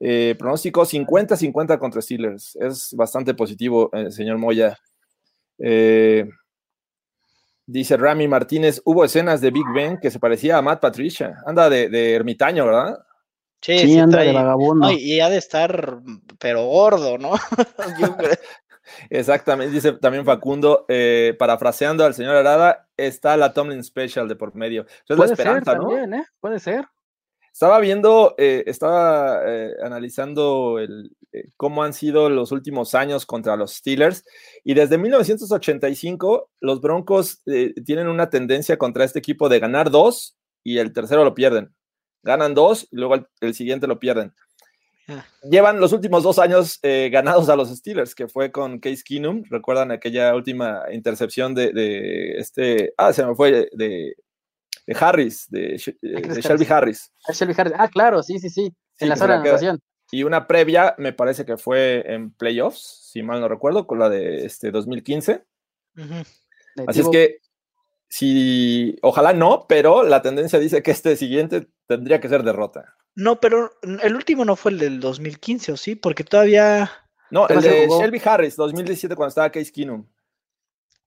[0.00, 2.56] eh, pronóstico 50-50 contra Steelers.
[2.56, 4.78] Es bastante positivo, señor Moya.
[5.58, 6.28] Eh,
[7.66, 11.38] Dice Rami Martínez, hubo escenas de Big Ben que se parecía a Matt Patricia.
[11.44, 12.98] Anda de, de ermitaño, ¿verdad?
[13.60, 14.86] sí, Sí, sí anda de vagabundo.
[14.86, 15.98] no, y, ha de estar,
[16.38, 17.32] pero gordo, ¿no?
[19.10, 24.54] Exactamente, dice también Facundo, eh, parafraseando al señor Arada, está la Tomlin Special de por
[24.54, 24.82] medio.
[24.82, 25.88] Entonces, la Puede esperanza, ser ¿no?
[25.88, 26.24] también, ¿eh?
[26.38, 26.86] Puede ser.
[27.52, 31.16] Estaba viendo, eh, estaba eh, analizando el,
[31.56, 34.24] cómo han sido los últimos años contra los Steelers
[34.64, 40.36] y desde 1985 los Broncos eh, tienen una tendencia contra este equipo de ganar dos
[40.64, 41.74] y el tercero lo pierden.
[42.22, 44.32] Ganan dos y luego el, el siguiente lo pierden.
[45.08, 45.24] Ah.
[45.48, 49.44] Llevan los últimos dos años eh, ganados a los Steelers, que fue con Case Keenum.
[49.48, 52.92] ¿Recuerdan aquella última intercepción de, de este?
[52.96, 54.16] Ah, se me fue de,
[54.86, 57.12] de Harris, de, Sh- eh, de Shelby Harris.
[57.28, 57.74] Ah, Shelby Harris.
[57.78, 58.72] Ah, claro, sí, sí, sí.
[58.98, 59.80] Sí, en la zona de anotación.
[60.10, 64.08] Y una previa, me parece que fue en playoffs, si mal no recuerdo, con la
[64.08, 65.44] de este 2015.
[65.96, 66.14] Ujú.
[66.76, 67.40] de Así es que,
[68.08, 72.94] si, ojalá no, pero la tendencia dice que este siguiente tendría que ser derrota.
[73.14, 75.94] No, pero el último no fue el del 2015, ¿o sí?
[75.96, 76.90] Porque todavía...
[77.30, 78.00] No, ¿Qué el de jugó?
[78.00, 80.06] Shelby Harris, 2017, cuando estaba Case Keenum.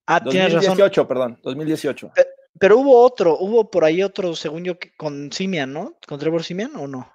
[0.08, 0.72] Ah, tienes razón.
[0.78, 2.12] 2018, perdón, 2018.
[2.60, 5.98] Pero hubo otro, hubo por ahí otro, según yo, que- con Simian, ¿no?
[6.08, 7.14] ¿Con Trevor Simian o no?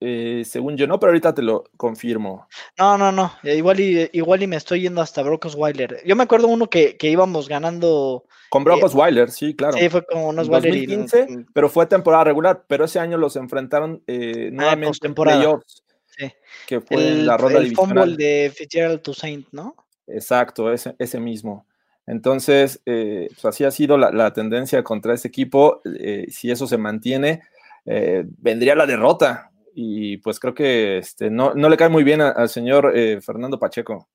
[0.00, 2.46] Eh, según yo no, pero ahorita te lo confirmo.
[2.78, 3.32] No, no, no.
[3.42, 6.02] eh, Igual y, igual y me estoy yendo hasta Broncos Weiler.
[6.04, 8.24] Yo me acuerdo uno que, que íbamos ganando.
[8.50, 9.76] Con Broncos Weiler, sí, claro.
[9.76, 10.86] Eh, Sí, fue como unos En Weiler y.
[10.86, 15.38] 2015, pero fue temporada regular, pero ese año los enfrentaron eh, nuevamente en postemporada.
[15.38, 15.82] playoffs,
[16.18, 16.30] Sí.
[16.66, 18.16] que fue en El, la ronda el fumble divisional.
[18.16, 19.74] de Fitzgerald Toussaint, ¿no?
[20.06, 21.66] Exacto, ese, ese mismo.
[22.06, 25.80] Entonces, eh, pues así ha sido la, la tendencia contra ese equipo.
[25.98, 27.42] eh, si eso se mantiene,
[27.84, 29.50] eh, vendría la derrota.
[29.78, 33.58] Y pues creo que este, no, no le cae muy bien al señor eh, Fernando
[33.58, 34.08] Pacheco.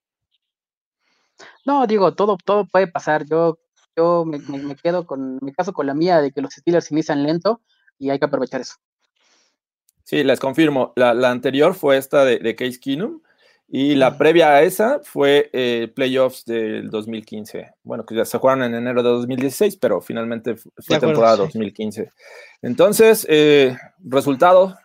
[1.66, 3.26] No, digo, todo, todo puede pasar.
[3.30, 3.60] Yo,
[3.96, 6.92] yo me, me- me quedo con, me caso con la mía de que los Steelers
[6.92, 7.62] inician lento
[8.00, 8.74] y hay que aprovechar eso.
[10.04, 10.94] Sí, les confirmo.
[10.96, 13.22] La, la anterior fue esta de, de Case Keenum
[13.68, 17.72] y la previa a esa fue eh, playoffs del 2015.
[17.84, 21.36] Bueno, que ya se jugaron en enero de 2016, pero finalmente fu- fue acuerdo, temporada
[21.36, 21.42] sí.
[21.44, 22.10] 2015.
[22.64, 24.76] Entonces, eh, resultado.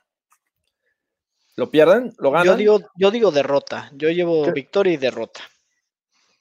[1.57, 2.13] ¿Lo pierden?
[2.19, 2.47] ¿Lo ganan?
[2.47, 3.91] Yo digo, yo digo derrota.
[3.95, 5.41] Yo llevo victoria y derrota.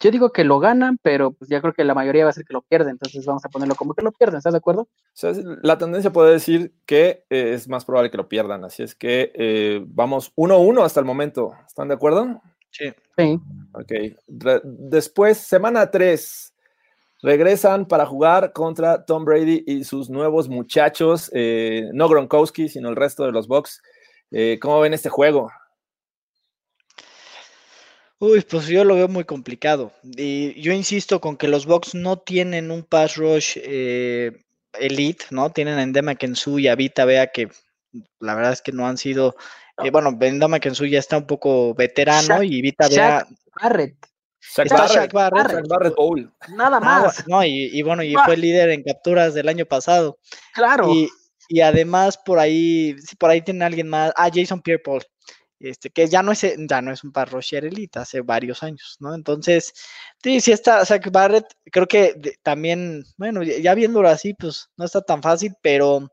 [0.02, 2.44] Yo digo que lo ganan, pero pues ya creo que la mayoría va a ser
[2.44, 4.82] que lo pierden, entonces vamos a ponerlo como que lo pierden, ¿estás de acuerdo?
[4.82, 8.66] O sea, es- la tendencia puede decir que eh, es más probable que lo pierdan.
[8.66, 11.54] Así es que eh, vamos 1-1 hasta el momento.
[11.66, 12.42] ¿Están de acuerdo?
[12.72, 12.94] Sí.
[13.18, 13.40] Sí.
[13.74, 13.92] Ok.
[14.28, 16.54] Re- después, semana 3,
[17.22, 22.98] regresan para jugar contra Tom Brady y sus nuevos muchachos, eh, no Gronkowski, sino el
[22.98, 23.82] resto de los Bucks.
[24.38, 25.50] Eh, ¿Cómo ven este juego?
[28.20, 29.92] Uy, pues yo lo veo muy complicado.
[30.04, 34.44] Y yo insisto con que los Bucks no tienen un pass rush eh,
[34.80, 35.52] elite, ¿no?
[35.52, 37.50] Tienen a Endema Kensu y a Vita Vea que
[38.20, 39.36] la verdad es que no han sido.
[39.84, 43.20] eh, bueno, Endema Kensu ya está un poco veterano Shaq- y Vita Vea.
[43.20, 43.28] Shaq
[43.62, 43.96] Barrett,
[44.42, 45.52] Shaq Está Barrett, Shaq Barrett.
[45.52, 46.34] Shaq Barrett Bowl.
[46.56, 47.28] nada Ah, más.
[47.28, 48.24] no, y, y bueno, y Ah.
[48.26, 50.18] fue líder en capturas del año pasado.
[50.54, 50.94] Claro.
[50.94, 51.10] Y,
[51.48, 54.14] y además por ahí, sí, por ahí tiene alguien más.
[54.18, 55.04] Ah, Jason Pierre Paul.
[55.60, 59.16] Este, que ya no es, ya no es un rusher elite, hace varios años, ¿no?
[59.16, 59.74] Entonces,
[60.22, 64.86] sí, sí está Zach Barrett, creo que también, bueno, ya ya viéndolo así, pues no
[64.86, 66.10] está tan fácil, pero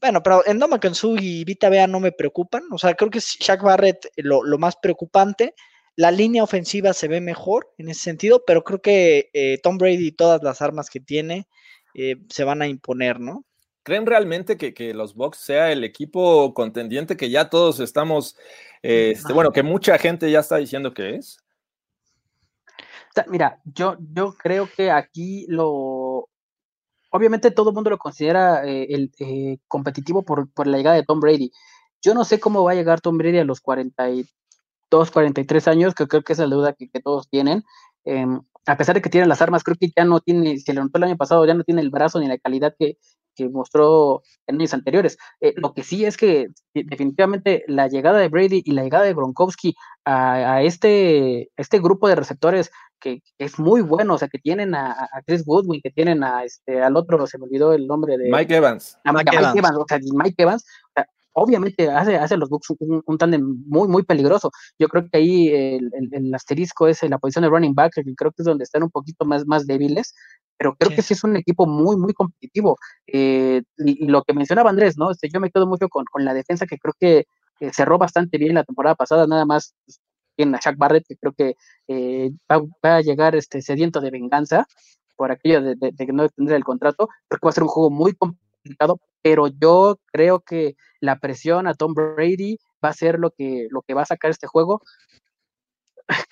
[0.00, 3.38] bueno, pero Endoma Kansu y Vita Bea no me preocupan, o sea, creo que es
[3.62, 5.54] Barrett lo, lo más preocupante.
[5.96, 10.08] La línea ofensiva se ve mejor en ese sentido, pero creo que eh, Tom Brady
[10.08, 11.46] y todas las armas que tiene
[11.94, 13.44] eh, se van a imponer, ¿no?
[13.84, 18.34] ¿Creen realmente que, que los Bucks sea el equipo contendiente que ya todos estamos,
[18.82, 21.36] eh, este, bueno, que mucha gente ya está diciendo que es?
[23.28, 26.30] Mira, yo, yo creo que aquí lo.
[27.10, 31.04] Obviamente todo el mundo lo considera eh, el eh, competitivo por, por la llegada de
[31.04, 31.52] Tom Brady.
[32.00, 36.08] Yo no sé cómo va a llegar Tom Brady a los 42, 43 años, que
[36.08, 37.62] creo que es la duda que, que todos tienen.
[38.04, 40.80] Em, a pesar de que tiene las armas, creo que ya no tiene, se le
[40.80, 42.96] notó el año pasado, ya no tiene el brazo ni la calidad que,
[43.34, 45.16] que mostró en años anteriores.
[45.40, 49.04] Eh, lo que sí es que de- definitivamente la llegada de Brady y la llegada
[49.04, 52.70] de Gronkowski a, a este, este grupo de receptores
[53.00, 56.24] que, que es muy bueno, o sea, que tienen a, a Chris Goodwin, que tienen
[56.24, 58.98] a este, al otro, se me olvidó el nombre de Mike Evans.
[59.04, 59.56] a Mike Mike, Evans.
[59.58, 63.42] Evans, o sea, Mike Evans, o sea, obviamente hace, hace los Bucks un, un tándem
[63.66, 64.50] muy, muy peligroso.
[64.78, 67.92] Yo creo que ahí el, el- el asterisco es en la posición de running back,
[67.94, 70.14] que creo que es donde están un poquito más, más débiles,
[70.56, 70.96] pero creo Sí.
[70.96, 72.78] que sí es un equipo muy, muy competitivo.
[73.06, 75.10] Eh, y, y lo que mencionaba Andrés, ¿no?
[75.10, 77.26] Este, yo me quedo mucho con, con la defensa que creo que
[77.60, 80.00] eh, cerró bastante bien la temporada pasada, nada más pues,
[80.36, 81.54] tienen a Shaq Barrett, que creo que
[81.88, 84.66] eh, va, va a llegar este sediento de venganza
[85.16, 87.08] por aquello de, de- de no tener el contrato.
[87.28, 91.66] Creo que va a ser un juego muy complicado, pero yo creo que la presión
[91.68, 94.82] a Tom Brady va a ser lo que, lo que va a sacar este juego.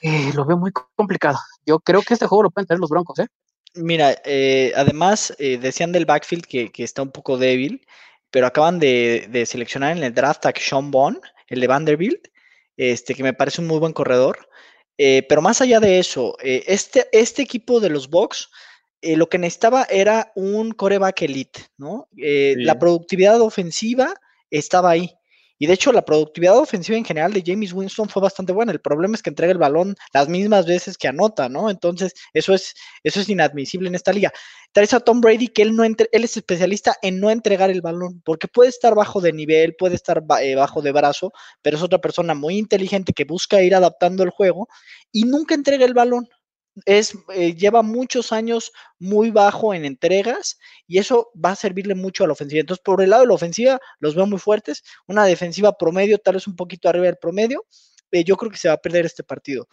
[0.03, 1.39] Eh, lo veo muy complicado.
[1.65, 3.29] Yo creo que este juego lo pueden tener los Broncos, ¿eh?
[3.75, 7.87] Mira, eh, además eh, decían del backfield que, que, está un poco débil,
[8.31, 12.29] pero acaban de, de, seleccionar en el draft a Sean Bond, el de Vanderbilt,
[12.77, 14.49] este, que me parece un muy buen corredor.
[14.99, 18.51] Eh, pero más allá de eso, eh, este, este equipo de los Bucks
[19.01, 22.09] eh, lo que necesitaba era un coreback elite, ¿no?
[22.15, 22.55] Sí.
[22.57, 24.15] La productividad ofensiva
[24.49, 25.13] estaba ahí.
[25.63, 28.73] Y de hecho, la productividad ofensiva en general de James Winston fue bastante buena.
[28.73, 31.71] El problema es que entrega el balón las mismas veces que anota, ¿no?
[31.71, 34.33] Entonces, eso es, eso es inadmisible en esta liga.
[34.73, 37.81] Traes a Tom Brady, que él, no entre, él es especialista en no entregar el
[37.81, 41.83] balón, porque puede estar bajo de nivel, puede estar eh, bajo de brazo, pero es
[41.85, 44.67] otra persona muy inteligente que busca ir adaptando el juego
[45.13, 46.29] y nunca entrega el balón
[46.87, 52.25] es, eh, lleva muchos años muy bajo en entregas y eso va a servirle mucho
[52.25, 52.61] a la ofensiva.
[52.61, 54.83] Entonces, por el lado de la ofensiva, los veo muy fuertes.
[55.07, 57.65] Una defensiva promedio, tal vez un poquito arriba del promedio.
[58.11, 59.69] Eh, yo creo que se va a perder este partido.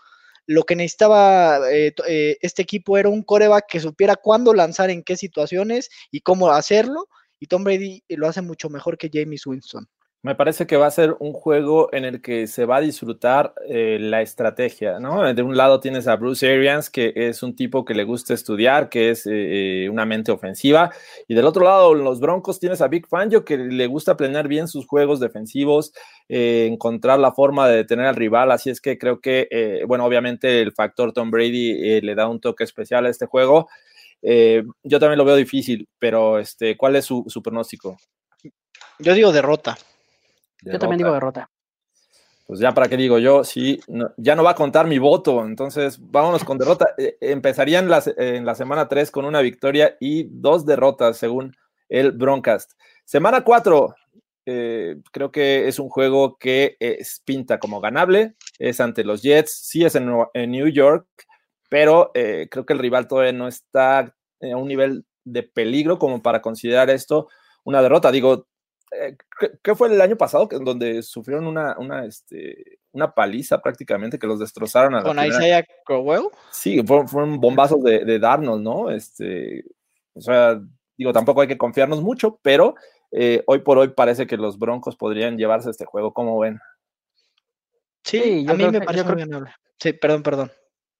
[0.45, 1.93] Lo que necesitaba eh,
[2.41, 7.07] este equipo era un coreback que supiera cuándo lanzar, en qué situaciones y cómo hacerlo.
[7.39, 9.87] Y Tom Brady lo hace mucho mejor que James Winston.
[10.21, 13.53] Me parece que va a ser un juego en el que se va a disfrutar
[13.69, 15.33] eh, la estrategia, ¿no?
[15.33, 18.89] De un lado tienes a Bruce Arians, que es un tipo que le gusta estudiar,
[18.89, 20.91] que es eh, una mente ofensiva,
[21.29, 24.67] y del otro lado, los Broncos tienes a Big Fangio, que le gusta planear bien
[24.67, 25.93] sus juegos defensivos,
[26.27, 30.03] eh, encontrar la forma de detener al rival, así es que creo que, eh, bueno,
[30.03, 33.69] obviamente el factor Tom Brady eh, le da un toque especial a este juego.
[34.21, 37.97] yo también lo veo difícil, pero este, ¿cuál es su pronóstico?
[38.99, 39.77] Yo digo derrota.
[40.61, 40.73] Derrota.
[40.73, 41.49] Yo también digo derrota.
[42.45, 45.45] Pues ya para qué digo yo, sí, no, ya no va a contar mi voto,
[45.45, 46.95] entonces vámonos con derrota.
[46.97, 51.55] Eh, empezarían la, en la semana 3 con una victoria y dos derrotas según
[51.89, 52.71] el Broncast.
[53.05, 53.95] Semana 4,
[54.47, 59.51] eh, creo que es un juego que es, pinta como ganable, es ante los Jets,
[59.51, 61.07] sí es en, en New York,
[61.69, 64.11] pero eh, creo que el rival todavía no está a
[64.55, 67.27] un nivel de peligro como para considerar esto
[67.63, 68.11] una derrota.
[68.11, 68.48] Digo, eh,
[69.61, 70.47] ¿qué fue el año pasado?
[70.51, 74.95] Donde sufrieron una, una, este, una paliza prácticamente que los destrozaron.
[74.95, 76.29] A ¿Con Isaiah Crowell?
[76.51, 78.89] Sí, fueron, fueron bombazos de, de, Darnold, ¿no?
[78.89, 79.63] Este,
[80.13, 80.59] o sea,
[80.97, 82.75] digo, tampoco hay que confiarnos mucho, pero
[83.11, 86.13] eh, hoy por hoy parece que los Broncos podrían llevarse este juego.
[86.13, 86.59] ¿Cómo ven?
[88.03, 89.51] Sí, sí a mí me que, parece muy ganable.
[89.77, 90.51] Sí, perdón, perdón.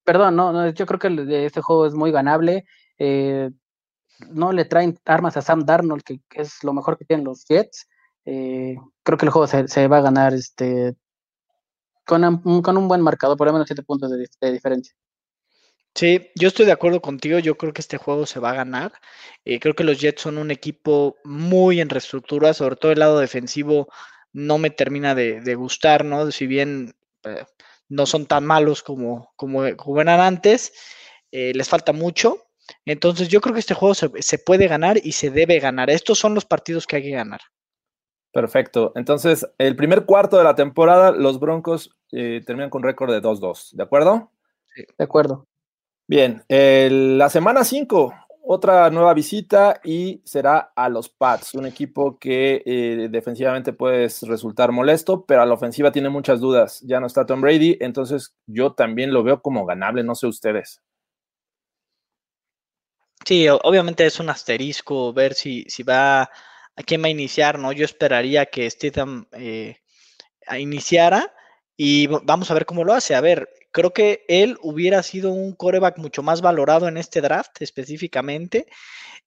[0.04, 2.66] Perdón, no, no, yo creo que este juego es muy ganable.
[2.98, 3.50] Eh,
[4.28, 7.88] no le traen armas a Sam Darnold, que, es lo mejor que tienen los Jets.
[8.26, 10.96] Eh, creo que el juego se, va a ganar este
[12.06, 14.96] con un, con un buen marcador, por lo menos 7 puntos de, diferencia.
[15.96, 17.40] Sí, yo estoy de acuerdo contigo.
[17.40, 18.94] Yo creo que este juego se va a ganar.
[19.46, 23.20] Eh, creo que los Jets son un equipo muy en reestructura, sobre todo el lado
[23.20, 23.90] defensivo
[24.32, 26.32] no me termina de, de gustar, ¿no?
[26.32, 27.46] Si bien eh,
[27.88, 30.74] no son tan malos como, como, como eran antes,
[31.32, 32.49] les falta mucho.
[32.86, 35.90] Entonces yo creo que este juego se, se, puede ganar y se debe ganar.
[35.90, 37.42] Estos son los partidos que hay que ganar.
[38.32, 38.92] Perfecto.
[38.96, 43.72] Entonces, el primer cuarto de la temporada, los Broncos eh, terminan con récord de 2-2.
[43.74, 44.32] ¿De acuerdo?
[44.76, 45.48] Sí, de acuerdo.
[46.08, 52.18] Bien, el, la semana 5, otra nueva visita y será a los Pats, un equipo
[52.18, 56.82] que eh, defensivamente puede resultar molesto, pero a la ofensiva tiene muchas dudas.
[56.82, 60.82] Ya no está Tom Brady, entonces yo también lo veo como ganable, no sé ustedes.
[63.26, 66.30] Sí, obviamente es un asterisco ver si, si va
[66.80, 67.72] a quién va a iniciar, ¿no?
[67.72, 69.78] Yo esperaría que Stidham eh,
[70.58, 71.34] iniciara
[71.76, 73.16] y vamos a ver cómo lo hace.
[73.16, 77.62] A ver, creo que él hubiera sido un coreback mucho más valorado en este draft
[77.62, 78.68] específicamente.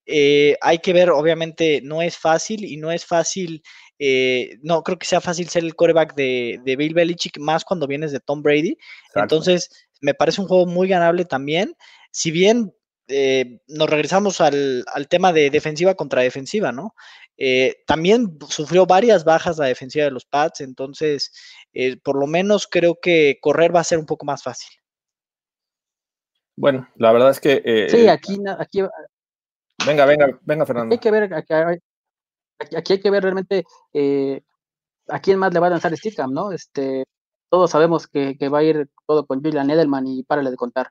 [0.06, 3.62] Eh, hay que ver, obviamente, no es fácil y no es fácil,
[3.98, 7.86] eh, no creo que sea fácil ser el coreback de, de, Bill Belichick, más cuando
[7.86, 8.76] vienes de Tom Brady.
[9.06, 9.20] Exacto.
[9.20, 11.76] Entonces, me parece un juego muy ganable también.
[12.10, 12.74] Si bien
[13.08, 16.94] eh, nos regresamos al, al, tema de defensiva contra defensiva, ¿no?
[17.36, 21.32] Eh, también sufrió varias bajas la defensiva de los Pats, entonces
[21.72, 24.70] eh, por lo menos creo que correr va a ser un poco más fácil.
[26.54, 27.62] Bueno, la verdad es que...
[27.64, 28.82] Eh, sí, aquí, aquí...
[29.84, 30.92] Venga, venga, venga, Fernando.
[30.92, 31.54] Hay que ver, aquí,
[32.76, 33.64] aquí hay que ver realmente
[35.08, 36.52] a quién más le va a lanzar Steadham, ¿no?
[36.52, 37.04] Este,
[37.50, 40.90] todos sabemos que, que, va a ir todo con Julian Edelman y párale de contar.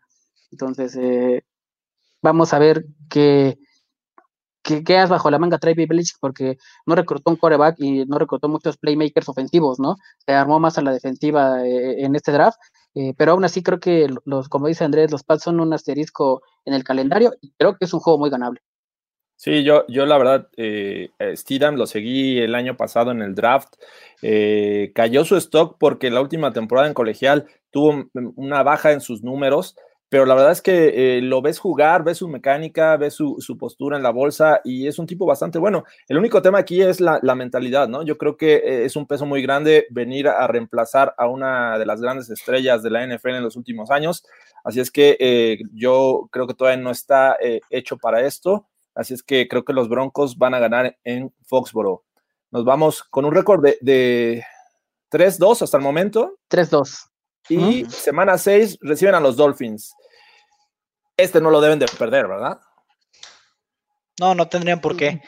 [0.51, 0.97] Entonces,
[2.21, 3.57] vamos a ver qué
[4.63, 6.17] ¿qué, qué bajo la manga trae Belichick?
[6.19, 9.95] Porque no reclutó un coreback y no reclutó muchos playmakers ofensivos, ¿no?
[10.25, 12.59] Se armó más a la defensiva eh, en este draft,
[12.95, 16.41] eh, pero aún así creo que los, como dice Andrés, los Pats son un asterisco
[16.65, 18.61] en el calendario y creo que es un juego muy ganable.
[19.35, 23.73] Sí, yo, yo la verdad, eh, Steedham lo seguí el año pasado en el draft.
[24.21, 29.23] Eh, cayó su stock porque la última temporada en colegial tuvo una baja en sus
[29.23, 29.75] números,
[30.11, 33.57] pero la verdad es que eh, lo ves jugar, ves su mecánica, ves su, su,
[33.57, 35.85] postura en la bolsa y es un tipo bastante bueno.
[36.09, 38.03] El único tema aquí es la, la mentalidad, ¿no?
[38.03, 41.85] Yo creo que eh, es un peso muy grande venir a reemplazar a una de
[41.85, 44.25] las grandes estrellas de la NFL en los últimos años.
[44.65, 47.37] Así es que eh, yo creo que todavía no está
[47.69, 48.67] hecho para esto.
[48.93, 52.03] Así es que creo que los Broncos van a ganar en Foxboro.
[52.51, 54.43] Nos vamos con un récord de, de
[55.09, 56.37] 3-2 hasta el momento.
[56.49, 57.11] 3-2.
[57.47, 59.95] Y semana 6 reciben a los Dolphins.
[61.21, 62.59] Este no lo deben de perder, ¿verdad?
[64.19, 65.21] No, no tendrían por qué.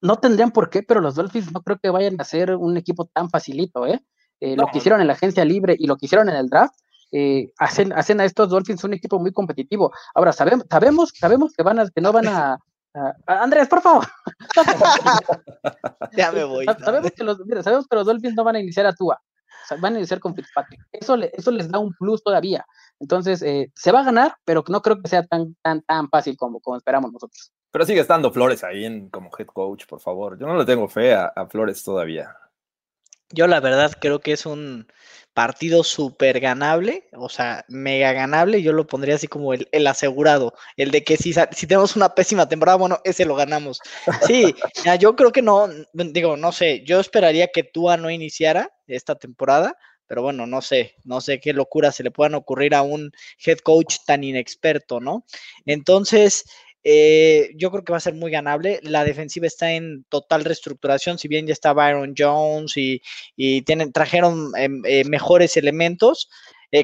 [0.00, 3.06] No tendrían por qué, pero los Dolphins no creo que vayan a ser un equipo
[3.06, 4.04] tan facilito, ¿eh?
[4.40, 4.64] eh no.
[4.64, 6.74] Lo que hicieron en la agencia libre y lo que hicieron en el draft,
[7.12, 9.92] eh, hacen, hacen a estos Dolphins un equipo muy competitivo.
[10.16, 12.58] Ahora, sabemos, sabemos, sabemos que, van a, que no van a,
[12.94, 14.06] a Andrés, por favor.
[16.16, 16.66] ya me voy.
[16.84, 19.22] Sabemos que, los, mira, sabemos que los Dolphins no van a iniciar a Tua
[19.80, 20.80] van a iniciar con Fitzpatrick.
[20.92, 22.64] Eso, le, eso les da un plus todavía.
[23.00, 26.36] Entonces, eh, se va a ganar, pero no creo que sea tan, tan, tan fácil
[26.36, 27.52] como, como esperamos nosotros.
[27.70, 30.38] Pero sigue estando Flores ahí en, como head coach, por favor.
[30.38, 32.36] Yo no le tengo fe a, a Flores todavía.
[33.34, 34.86] Yo la verdad creo que es un
[35.34, 40.54] partido súper ganable, o sea, mega ganable, yo lo pondría así como el, el asegurado,
[40.76, 43.80] el de que si, si, tenemos una pésima temporada, bueno, ese lo ganamos.
[44.28, 44.54] Sí,
[45.00, 49.76] yo creo que no, digo, no sé, yo esperaría que Tua no iniciara esta temporada,
[50.06, 53.12] pero bueno, no sé, no sé qué locura se le puedan ocurrir a un
[53.44, 55.24] head coach tan inexperto, ¿no?
[55.66, 56.44] Entonces,
[56.84, 58.78] eh, yo creo que va a ser muy ganable.
[58.82, 63.02] La defensiva está en total reestructuración, si bien ya está Byron Jones y,
[63.36, 66.28] y tienen, trajeron eh, eh, mejores elementos.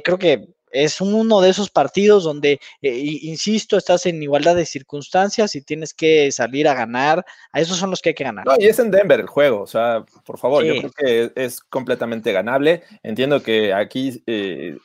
[0.05, 5.63] creo que es uno de esos partidos donde, insisto, estás en igualdad de circunstancias y
[5.63, 7.25] tienes que salir a ganar.
[7.53, 8.47] A esos son los que hay que ganar.
[8.47, 10.69] No, y es en Denver el juego, o sea, por favor, sí.
[10.69, 12.83] yo creo que es completamente ganable.
[13.03, 14.23] Entiendo que aquí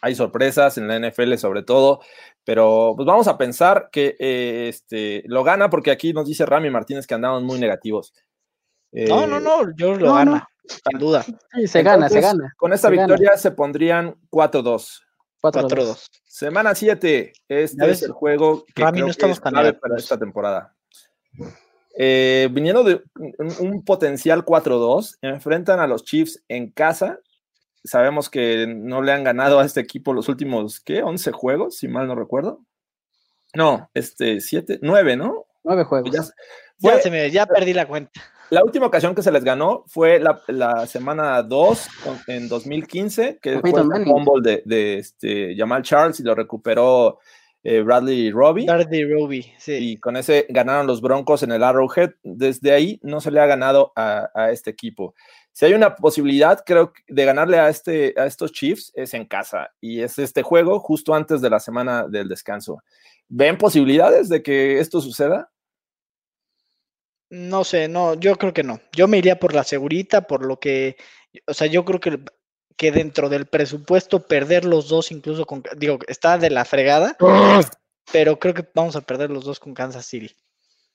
[0.01, 2.01] hay sorpresas en la NFL sobre todo,
[2.43, 6.69] pero pues vamos a pensar que eh, este, lo gana porque aquí nos dice Rami
[6.69, 8.13] Martínez que andamos muy negativos.
[8.91, 10.75] Eh, no, no, no, yo lo no, gana, no.
[10.89, 11.23] sin duda.
[11.23, 12.53] Sí, se Entonces, gana, se gana.
[12.55, 13.38] Con esta se victoria gana.
[13.38, 15.05] se pondrían 4-2.
[15.51, 16.09] 4-2.
[16.25, 20.17] Semana 7, este es el juego que creo no estamos que es clave para esta
[20.17, 20.75] temporada.
[21.97, 23.01] Eh, viniendo de
[23.39, 27.19] un, un potencial 4-2, enfrentan a los Chiefs en casa
[27.85, 31.03] sabemos que no le han ganado a este equipo los últimos, ¿qué?
[31.03, 32.65] 11 juegos, si mal no recuerdo.
[33.53, 35.45] No, este, 7, 9, ¿no?
[35.63, 36.11] 9 juegos.
[36.11, 36.23] Ya,
[36.79, 38.21] fue, ya, se me, ya, perdí la cuenta.
[38.49, 41.87] La última ocasión que se les ganó fue la, la semana 2
[42.27, 47.19] en 2015, que fue el fumble de, de este, Jamal Charles y lo recuperó
[47.63, 48.65] eh, Bradley Robbie.
[48.65, 49.73] Bradley Robbie, sí.
[49.73, 52.11] Y con ese ganaron los Broncos en el Arrowhead.
[52.23, 55.15] Desde ahí no se le ha ganado a, a este equipo
[55.55, 59.71] si hay una posibilidad, creo, de ganarle a, este, a estos Chiefs, es en casa.
[59.79, 62.83] Y es este juego justo antes de la semana del descanso.
[63.29, 65.49] ¿Ven posibilidades de que esto suceda?
[67.36, 68.79] No sé, no, yo creo que no.
[68.93, 70.95] Yo me iría por la segurita, por lo que,
[71.45, 72.23] o sea, yo creo que,
[72.77, 77.59] que dentro del presupuesto perder los dos, incluso con, digo, está de la fregada, oh.
[78.09, 80.33] pero creo que vamos a perder los dos con Kansas City.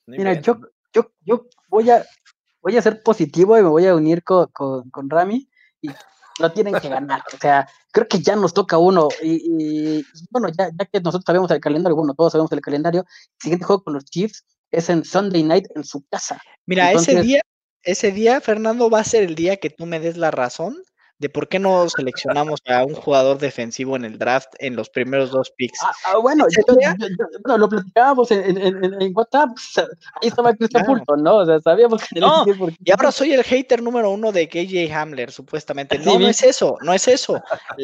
[0.06, 0.58] Mira, yo,
[0.94, 2.06] yo, yo voy a,
[2.62, 5.46] voy a ser positivo y me voy a unir con, con, con Rami
[5.82, 5.90] y
[6.38, 7.22] lo tienen que ganar.
[7.34, 9.08] O sea, creo que ya nos toca uno.
[9.22, 13.02] Y, y, bueno, ya, ya que nosotros sabemos el calendario, bueno, todos sabemos el calendario,
[13.02, 16.40] el siguiente juego con los Chiefs es en Sunday night en su casa.
[16.66, 17.42] Mira, Entonces, ese día,
[17.82, 20.82] ese día, Fernando, va a ser el día que tú me des la razón
[21.20, 25.30] de por qué no seleccionamos a un jugador defensivo en el draft en los primeros
[25.30, 25.78] dos picks.
[25.84, 27.06] Ah, ah bueno, yo, yo, yo,
[27.44, 29.50] bueno, lo platicábamos en, en, en, WhatsApp,
[30.22, 30.98] ahí estaba Christian claro.
[30.98, 31.36] Fulton, ¿no?
[31.36, 32.76] O sea, sabíamos que no, porque...
[32.82, 35.98] y ahora soy el hater número uno de KJ Hamler, supuestamente.
[35.98, 37.42] No, no es eso, no es eso.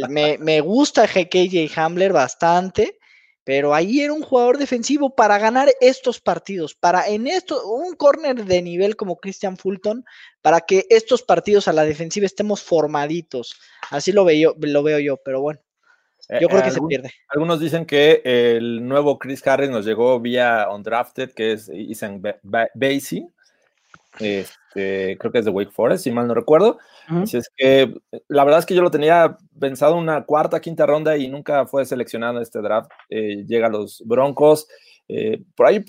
[0.09, 2.99] me, me gusta KJ Hamler bastante,
[3.47, 8.45] pero ahí era un jugador defensivo para ganar estos partidos, para en esto, un corner
[8.45, 10.05] de nivel como Christian Fulton,
[10.43, 13.55] para que estos partidos a la defensiva estemos formaditos.
[13.91, 15.61] Así lo veo, lo veo yo, pero bueno,
[16.29, 17.13] yo eh, creo que se pierde.
[17.29, 23.29] Algunos dicen que el nuevo Chris Harris nos llegó vía undrafted, que es Ethan Basie.
[24.19, 24.47] Este,
[24.77, 26.79] creo que es de Wake Forest, si mal no recuerdo.
[27.09, 27.23] Uh -huh.
[27.23, 27.95] Así es que
[28.29, 31.85] la verdad es que yo lo tenía pensado una cuarta, quinta ronda y nunca fue
[31.85, 32.91] seleccionado en este draft.
[33.09, 34.67] Eh, llega a los Broncos.
[35.09, 35.85] Eh, por ahí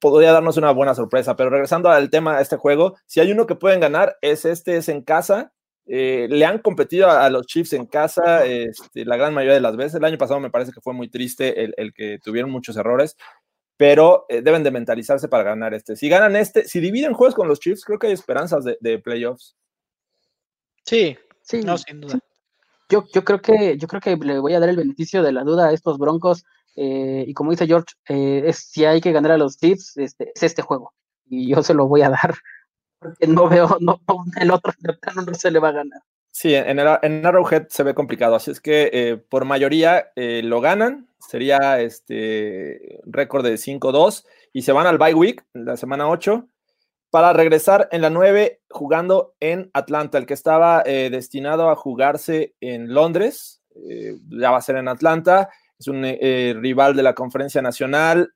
[0.00, 3.46] podría darnos una buena sorpresa, pero regresando al tema de este juego, si hay uno
[3.46, 5.52] que pueden ganar, es este, es en casa.
[5.86, 9.60] Eh, le han competido a, a, los Chiefs en casa este, la gran mayoría de
[9.60, 9.96] las veces.
[9.96, 13.16] El año pasado me parece que fue muy triste el, el que tuvieron muchos errores,
[13.82, 15.96] pero eh, deben de mentalizarse para ganar este.
[15.96, 19.00] Si ganan este, si dividen juegos con los Chiefs, creo que hay esperanzas de, de
[19.00, 19.56] playoffs.
[20.84, 22.12] Sí, Sí, no, sin duda.
[22.14, 22.20] sí.
[22.88, 25.42] Yo, yo creo que yo creo que le voy a dar el beneficio de la
[25.42, 26.44] duda a estos Broncos
[26.76, 30.30] eh, y como dice George, eh, es, si hay que ganar a los Chiefs, este,
[30.32, 30.92] es este juego
[31.26, 32.36] y yo se lo voy a dar
[33.00, 34.00] porque no veo, no,
[34.40, 34.72] el otro
[35.26, 36.02] no se le va a ganar.
[36.34, 40.40] Sí, en, el, en Arrowhead se ve complicado, así es que eh, por mayoría eh,
[40.42, 46.08] lo ganan, sería este récord de 5-2 y se van al bye week, la semana
[46.08, 46.48] 8,
[47.10, 52.54] para regresar en la 9 jugando en Atlanta, el que estaba eh, destinado a jugarse
[52.62, 57.14] en Londres, eh, ya va a ser en Atlanta, es un eh, rival de la
[57.14, 58.32] conferencia nacional,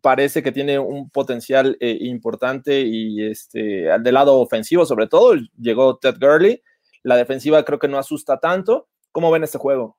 [0.00, 5.98] parece que tiene un potencial eh, importante y este, del lado ofensivo sobre todo, llegó
[5.98, 6.62] Ted Gurley,
[7.02, 8.88] la defensiva creo que no asusta tanto.
[9.12, 9.96] ¿Cómo ven este juego?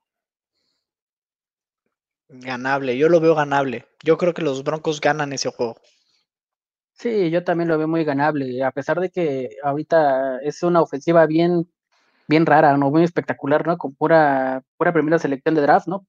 [2.28, 3.86] Ganable, yo lo veo ganable.
[4.02, 5.76] Yo creo que los Broncos ganan ese juego.
[6.94, 11.26] Sí, yo también lo veo muy ganable, a pesar de que ahorita es una ofensiva
[11.26, 11.68] bien,
[12.28, 12.90] bien rara, ¿no?
[12.90, 13.78] Muy espectacular, ¿no?
[13.78, 16.06] Con pura, pura primera selección de draft, ¿no?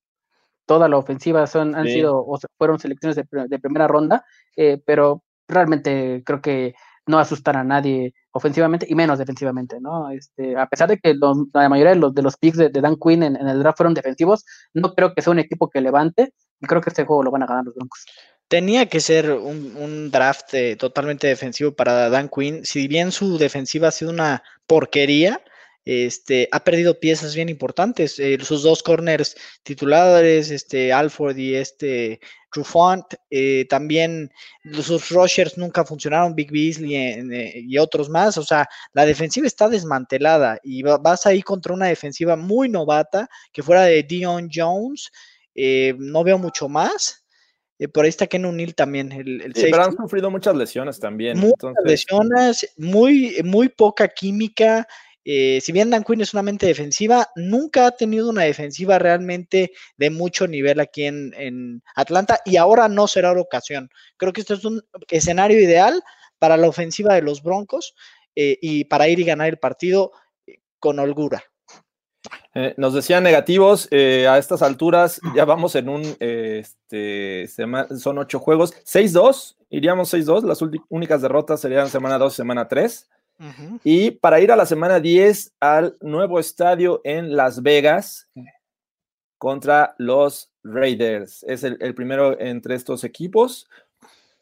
[0.65, 1.93] Toda la ofensiva son, han Sí.
[1.95, 4.25] sido, o fueron selecciones de primera ronda,
[4.57, 6.75] eh, pero realmente creo que
[7.05, 10.09] no asustan a nadie ofensivamente y menos defensivamente, ¿no?
[10.09, 12.81] Este, a pesar de que los- la mayoría de los, de los picks de, de
[12.81, 15.81] Dan Quinn en, en el draft fueron defensivos, no creo que sea un equipo que
[15.81, 18.05] levante y creo que este juego lo van a ganar los Broncos.
[18.47, 22.63] Tenía que ser un, un draft eh, totalmente defensivo para Dan Quinn.
[22.65, 25.41] Si bien su defensiva ha sido una porquería,
[25.85, 28.17] este, ha perdido piezas bien importantes.
[28.19, 32.19] Eh, sus dos corners titulares, este, Alford y este
[32.51, 34.31] Trufant, eh, también
[34.81, 38.37] sus rushers nunca funcionaron, Big Beasley en, eh, y otros más.
[38.37, 43.27] O sea, la defensiva está desmantelada y va- vas ahí contra una defensiva muy novata
[43.51, 45.11] que fuera de Dion Jones.
[45.55, 47.23] eh, no veo mucho más.
[47.77, 50.99] Eh, por ahí está Ken O'Neill también, el, el Sí, pero han sufrido muchas lesiones
[50.99, 51.37] también.
[51.37, 54.87] Muchas entonces, lesiones, muy, muy poca química.
[55.25, 59.71] Eh, si bien Dan Quinn es una mente defensiva, nunca ha tenido una defensiva realmente
[59.97, 63.89] de mucho nivel aquí en, Atlanta y ahora no será la ocasión.
[64.17, 66.01] Creo que esto es un escenario ideal
[66.39, 67.95] para la ofensiva de los Broncos
[68.35, 70.11] eh, y para ir y ganar el partido
[70.45, 71.43] eh, con holgura.
[72.77, 79.55] Nos decían negativos, a estas alturas ya vamos en un, este, son ocho juegos, 6-2,
[79.71, 83.09] iríamos 6-2, las únicas derrotas serían semana 2 y semana 3.
[83.83, 88.29] Y para ir a la semana 10 al nuevo estadio en Las Vegas
[89.37, 91.43] contra los Raiders.
[91.43, 93.67] Es el, el primero entre estos equipos.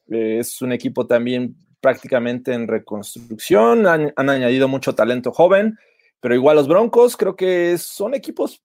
[0.09, 3.87] Eh, es un equipo también prácticamente en reconstrucción.
[3.87, 5.77] Han, han añadido mucho talento joven,
[6.19, 8.61] pero igual los Broncos creo que son equipos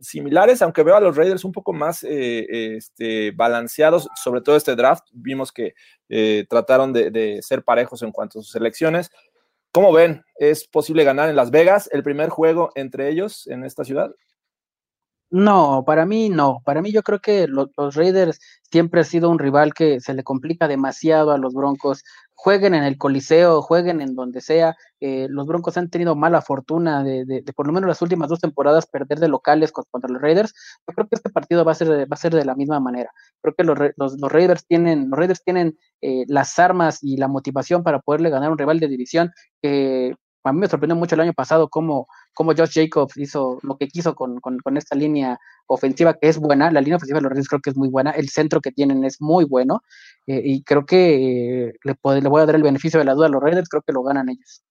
[0.00, 4.76] similares, aunque veo a los Raiders un poco más eh, este, balanceados, sobre todo este
[4.76, 5.04] draft.
[5.12, 5.74] Vimos que
[6.08, 9.10] eh, trataron de, de ser parejos en cuanto a sus elecciones.
[9.72, 10.24] ¿Cómo ven?
[10.34, 14.10] ¿Es posible ganar en Las Vegas el primer juego entre ellos en esta ciudad?
[15.32, 16.60] No, para mí no.
[16.64, 20.12] Para mí yo creo que lo- los Raiders siempre ha sido un rival que se
[20.12, 22.02] le complica demasiado a los Broncos.
[22.34, 24.74] Jueguen en el Coliseo, jueguen en donde sea.
[25.02, 28.28] eh, los Broncos han tenido mala fortuna de, de- de por lo menos las últimas
[28.28, 30.52] dos temporadas perder de locales con- contra los Raiders.
[30.86, 32.80] Yo creo que este partido va a ser, de- va a ser de la misma
[32.80, 33.10] manera.
[33.40, 37.28] Creo que los, los, los Raiders tienen, los Raiders tienen eh, las armas y la
[37.28, 39.30] motivación para poderle ganar un rival de división
[39.62, 40.14] que
[40.44, 43.88] a mí me sorprendió mucho el año pasado cómo, cómo Josh Jacobs hizo lo que
[43.88, 47.48] quiso con, con, esta línea ofensiva que es buena, la línea ofensiva de los Raiders
[47.48, 49.82] creo que es muy buena, el centro que tienen es muy bueno
[50.26, 53.26] eh, y creo que eh, le, le voy a dar el beneficio de la duda
[53.26, 54.62] a los Raiders, creo que lo ganan ellos.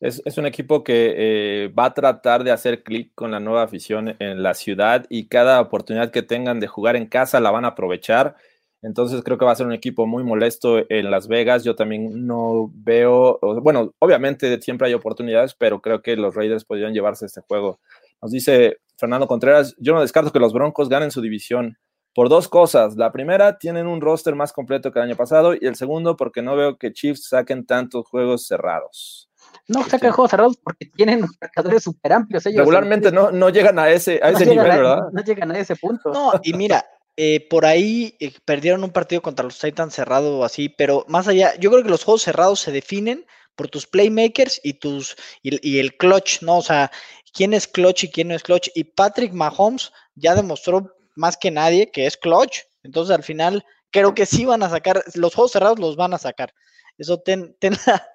[0.00, 3.64] Es, es un equipo que eh, va a tratar de hacer clic con la nueva
[3.64, 7.64] afición en la ciudad y cada oportunidad que tengan de jugar en casa la van
[7.64, 8.36] a aprovechar.
[8.82, 11.64] Entonces creo que va a ser un equipo muy molesto en Las Vegas.
[11.64, 16.92] Yo también no veo, bueno, obviamente siempre hay oportunidades, pero creo que los Raiders podrían
[16.94, 17.80] llevarse este juego.
[18.22, 21.76] Nos dice Fernando Contreras, yo no descarto que los Broncos ganen su división
[22.14, 22.96] por dos cosas.
[22.96, 26.42] La primera, tienen un roster más completo que el año pasado y el segundo, porque
[26.42, 29.30] no veo que Chiefs saquen tantos juegos cerrados.
[29.68, 32.58] No sacan juegos cerrados porque tienen marcadores súper amplios ellos.
[32.58, 34.98] Regularmente no, no llegan a ese, a no ese nivel, a- ¿verdad?
[35.12, 36.10] no llegan a ese punto.
[36.12, 36.84] No, y mira,
[37.20, 41.52] eh, por ahí eh, perdieron un partido contra los Titans cerrado así, pero más allá,
[41.56, 45.96] yo creo que los juegos cerrados se definen por tus playmakers y tus y, el
[45.96, 46.58] clutch, ¿no?
[46.58, 46.92] O sea,
[47.32, 48.68] quién es clutch y quién no es clutch.
[48.72, 52.60] Y Patrick Mahomes ya demostró más que nadie que es clutch.
[52.84, 56.18] Entonces, al final, creo que sí van a sacar, los juegos cerrados los van a
[56.18, 56.54] sacar.
[56.98, 57.56] Eso ten,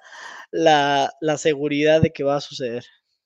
[0.51, 2.85] la, la seguridad de que va a suceder.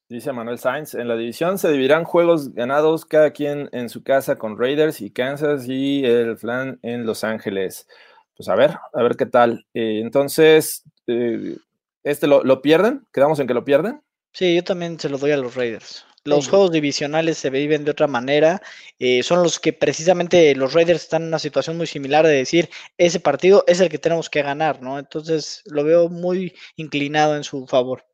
[0.09, 4.37] Dice Manuel Sainz, en la división se dividirán juegos ganados cada quien en su casa
[4.37, 7.89] con Raiders y Kansas y el Flan en Los Ángeles.
[8.37, 9.65] Pues a ver, a ver qué tal.
[9.73, 11.57] Eh, entonces, eh,
[12.03, 13.05] ¿este lo, lo, pierden?
[13.11, 14.01] ¿Quedamos en que lo pierden?
[14.31, 16.05] Sí, yo también se lo doy a los Raiders.
[16.23, 16.51] Los sí.
[16.51, 18.61] juegos divisionales se viven de otra manera.
[18.99, 22.69] Eh, son los que precisamente los Raiders están en una situación muy similar de decir,
[22.97, 24.99] ese partido es el que tenemos que ganar, ¿no?
[24.99, 28.05] Entonces lo veo muy inclinado en su favor.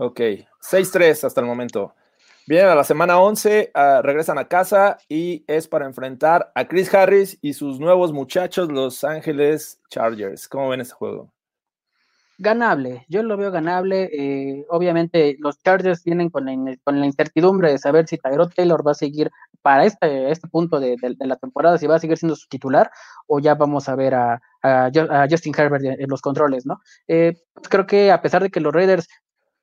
[0.00, 0.20] Ok,
[0.60, 1.92] 6-3 hasta el momento.
[2.46, 6.94] Vienen a la semana 11, uh, regresan a casa y es para enfrentar a Chris
[6.94, 10.46] Harris y sus nuevos muchachos, Los Ángeles Chargers.
[10.46, 11.32] ¿Cómo ven este juego?
[12.38, 14.08] Ganable, yo lo veo ganable.
[14.12, 18.94] Eh, obviamente, los Chargers vienen con la, incertidumbre de saber si Tyrod Taylor va a
[18.94, 19.32] seguir
[19.62, 22.88] para este, este punto de, la temporada, si va a seguir siendo su titular
[23.26, 24.40] o ya vamos a ver a,
[25.28, 26.80] Justin Herbert en los controles, ¿no?
[27.08, 27.34] Eh,
[27.68, 29.08] creo que a pesar de que los Raiders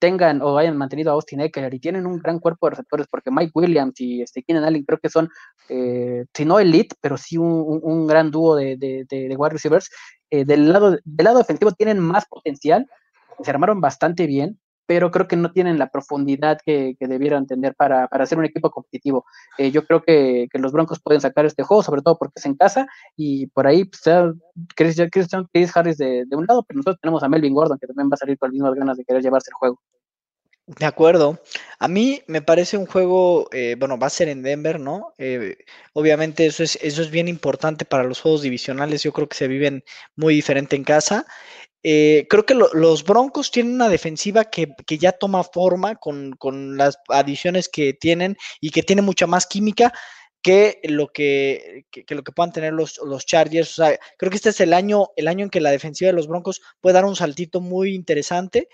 [0.05, 3.31] tengan o hayan mantenido a Austin Eckler y tienen un gran cuerpo de receptores porque
[3.31, 5.31] Mike Williams y este, Keenan Allen creo que son,
[5.67, 9.53] eh, si no elite, pero sí un, un, gran dúo de, de, de, de wide
[9.53, 9.89] receivers.
[10.29, 12.85] Eh, del, lado, del lado defensivo tienen más potencial,
[13.41, 17.73] se armaron bastante bien, pero creo que no tienen la profundidad que, que debieran tener
[17.73, 19.25] para, para ser un equipo competitivo.
[19.57, 22.45] Eh, yo creo que, que, los Broncos pueden sacar este juego, sobre todo porque es
[22.45, 22.85] en casa,
[23.15, 24.03] y por ahí pues,
[24.75, 27.87] Chris, Chris, Chris Harris de, de, un lado, pero nosotros tenemos a Melvin Gordon, que
[27.87, 29.81] también va a salir con las mismas ganas de querer llevarse el juego.
[30.67, 31.39] De acuerdo.
[31.77, 35.13] A mí me parece un juego, eh, bueno, va a ser en Denver, ¿no?
[35.19, 35.57] Eh,
[35.93, 39.47] obviamente eso es, eso es bien importante para los juegos divisionales, yo creo que se
[39.47, 39.83] viven
[40.15, 41.27] muy diferente en casa.
[41.83, 46.31] Eh, creo que lo, los Broncos tienen una defensiva que, que ya toma forma con,
[46.33, 49.93] con, las adiciones que tienen y que tiene mucha más química
[50.41, 53.77] que lo que, que, que, lo que puedan tener los, los Chargers.
[53.79, 56.15] O sea, creo que este es el año, el año en que la defensiva de
[56.15, 58.67] los Broncos puede dar un saltito muy interesante.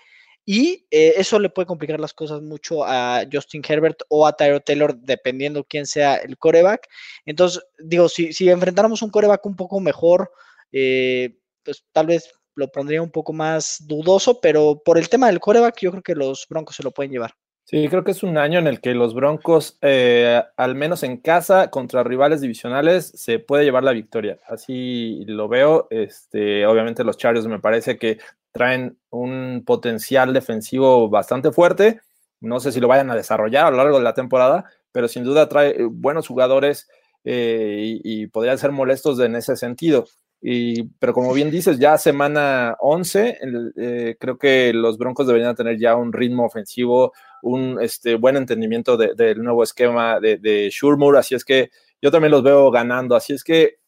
[0.44, 4.60] Y eh, eso le puede complicar las cosas mucho a Justin Herbert o a Tyro
[4.60, 6.88] Taylor, dependiendo quién sea el coreback.
[7.24, 10.32] Entonces, digo, si, si enfrentáramos un coreback un poco mejor,
[10.72, 15.40] eh, pues tal vez lo pondría un poco más dudoso, pero por el tema del
[15.40, 17.34] coreback, yo creo que los Broncos se lo pueden llevar.
[17.64, 21.18] Sí, creo que es un año en el que los Broncos, eh, al menos en
[21.18, 24.38] casa, contra rivales divisionales, se puede llevar la victoria.
[24.48, 25.86] Así lo veo.
[25.90, 28.18] Este, obviamente los Chargers me parece que
[28.52, 32.00] traen un potencial defensivo bastante fuerte.
[32.40, 35.24] No sé si lo vayan a desarrollar a lo largo de la temporada, pero sin
[35.24, 36.88] duda trae buenos jugadores
[37.24, 40.06] eh, y, podrían ser molestos en ese sentido.
[40.40, 43.38] Y, pero como bien dices, ya semana 11,
[43.76, 48.96] eh, creo que los Broncos deberían tener ya un ritmo ofensivo, un este, buen entendimiento
[48.96, 51.70] del de, de nuevo esquema de, de Shurmur, así es que
[52.02, 53.14] yo también los veo ganando.
[53.14, 53.78] Así es que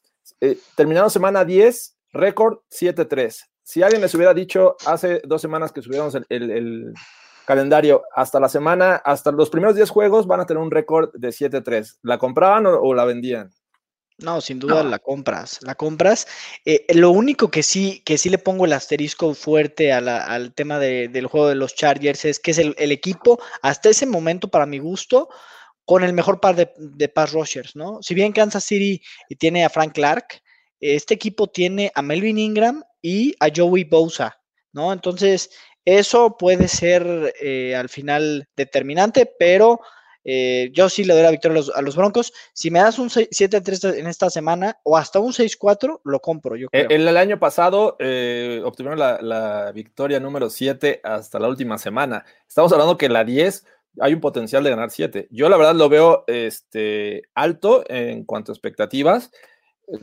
[0.41, 5.83] eh, terminando semana 10, récord 7-3 si alguien les hubiera dicho hace dos semanas que
[5.83, 6.95] subiéramos el, el, el,
[7.47, 11.29] calendario hasta la semana, hasta los primeros 10 juegos van a tener un récord de
[11.29, 13.53] 7-3, ¿la compraban o, o, la vendían?
[14.19, 14.91] No, sin duda no.
[14.91, 16.27] la compras, la compras.
[16.65, 20.55] Eh, lo único que sí, que sí le pongo el asterisco fuerte a la, al
[20.55, 24.07] tema de, del juego de los Chargers es que es el, el, equipo, hasta ese
[24.07, 25.29] momento, para mi gusto,
[25.85, 27.99] con el mejor par de, de pass rushers, ¿no?
[28.03, 29.03] Si bien Kansas City
[29.39, 30.44] tiene a Frank Clark,
[30.93, 34.39] este equipo tiene a Melvin Ingram y a Joey Bosa,
[34.73, 34.93] ¿no?
[34.93, 35.51] Entonces,
[35.85, 39.81] eso puede ser eh, al final determinante, pero
[40.25, 42.33] eh, yo sí le doy la victoria a los, a los, Broncos.
[42.53, 46.57] Si me das un 7-3 en esta semana o hasta un 6-4, lo compro.
[46.57, 46.89] Yo creo.
[46.91, 52.25] El, el año pasado eh, obtuvieron la, la, victoria número 7 hasta la última semana.
[52.47, 53.65] Estamos hablando que la 10
[54.01, 55.29] hay un potencial de ganar 7.
[55.31, 59.31] Yo la verdad lo veo este, alto en cuanto a expectativas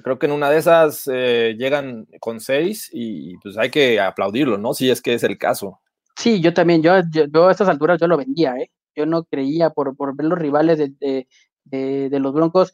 [0.04, 4.58] creo que en una de esas eh, llegan con seis y pues hay que aplaudirlo,
[4.58, 4.74] ¿no?
[4.74, 5.80] Si es que es el caso.
[6.18, 8.72] Sí, yo también, yo, yo, a estas alturas yo lo vendía, ¿eh?
[8.96, 11.28] Yo no creía por, por ver los rivales de, de,
[11.64, 12.74] de, de los Broncos,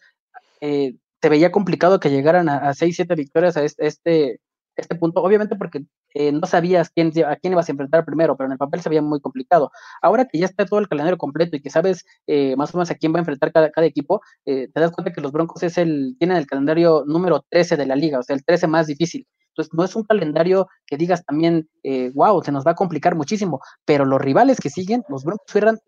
[0.61, 4.39] eh, te veía complicado que llegaran a, a seis, siete victorias a este, este,
[4.75, 5.83] este punto, obviamente porque
[6.13, 6.91] eh, no sabías a
[7.35, 9.71] quién ibas a enfrentar primero, pero en el papel se veía muy complicado.
[10.01, 12.91] Ahora que ya está todo el calendario completo y que sabes eh, más o menos
[12.91, 15.63] a quién va a enfrentar cada, cada equipo, eh, te das cuenta que los Broncos
[15.63, 18.87] es el, tienen el calendario número 13 de la liga, o sea, el 13 más
[18.87, 19.27] difícil.
[19.49, 21.67] Entonces, no es un calendario que digas también,
[22.13, 25.79] wow, se nos va a complicar muchísimo, pero los rivales que siguen, los Broncos eran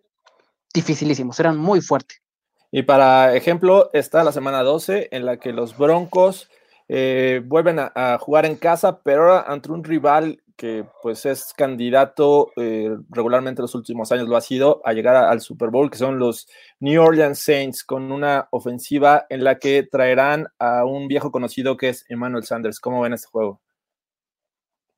[0.73, 2.19] dificilísimos, eran muy fuertes.
[2.71, 6.49] Y para ejemplo, está la semana 12 en la que los Broncos
[6.89, 12.51] eh, vuelven a, jugar en casa, pero ahora ante un rival que pues es candidato
[12.57, 15.97] eh, regularmente en los últimos años lo ha sido a llegar al Super Bowl, que
[15.97, 21.31] son los New Orleans Saints, con una ofensiva en la que traerán a un viejo
[21.31, 22.79] conocido que es Emmanuel Sanders.
[22.79, 23.61] ¿Cómo ven este juego?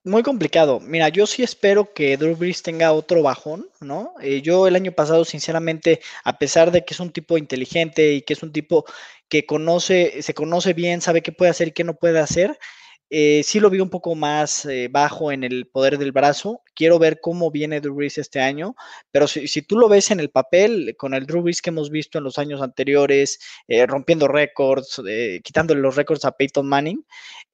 [0.04, 0.80] Muy complicado.
[0.80, 4.14] Mira, yo sí espero que Drew Brees tenga otro bajón, ¿no?
[4.22, 8.22] Eh, yo el año pasado, sinceramente, a pesar de que es un tipo inteligente y
[8.24, 8.86] que es un tipo
[9.30, 12.58] que conoce, se conoce bien, sabe qué puede hacer y qué no puede hacer,
[13.14, 16.62] eh, sí lo vi un poco más eh, bajo en el poder del brazo.
[16.74, 18.74] Quiero ver cómo viene Drew Brees este año,
[19.12, 21.90] pero si, si, tú lo ves en el papel, con el Drew Brees que hemos
[21.90, 27.06] visto en los años anteriores, eh, rompiendo récords, eh, quitándole los récords a Peyton Manning,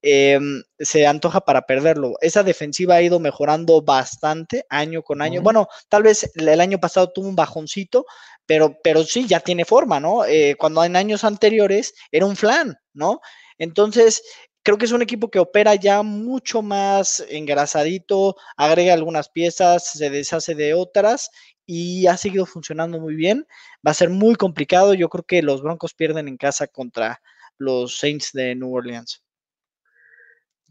[0.04, 2.14] em, se antoja para perderlo.
[2.22, 5.40] Esa defensiva ha ido mejorando bastante año con año.
[5.40, 5.44] Uh -huh.
[5.44, 8.06] Bueno, tal vez el año pasado tuvo un bajoncito,
[8.46, 10.22] pero, pero sí, ya tiene forma, ¿no?
[10.60, 13.22] Cuando en años anteriores era un flan, ¿no?
[13.58, 14.22] Entonces,
[14.68, 20.10] creo que es un equipo que opera ya mucho más engrasadito, agrega algunas piezas, se
[20.10, 21.32] deshace de otras
[21.66, 23.48] y ha seguido funcionando muy bien.
[23.76, 24.94] Va a ser muy complicado.
[24.94, 27.22] Yo creo que los Broncos pierden en casa contra
[27.58, 29.24] los Saints de New Orleans.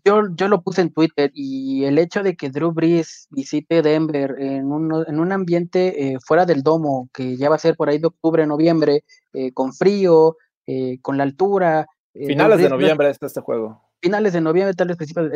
[0.05, 4.35] Yo, yo lo puse en Twitter y el hecho de que Drew Brees visite Denver
[4.39, 7.89] en un, en un ambiente eh, fuera del domo, que ya va a ser por
[7.89, 10.37] ahí de octubre, noviembre, eh, con frío,
[10.67, 11.87] eh, con la altura.
[12.13, 15.31] Finales de noviembre está este juego finales de noviembre, tal vez principios.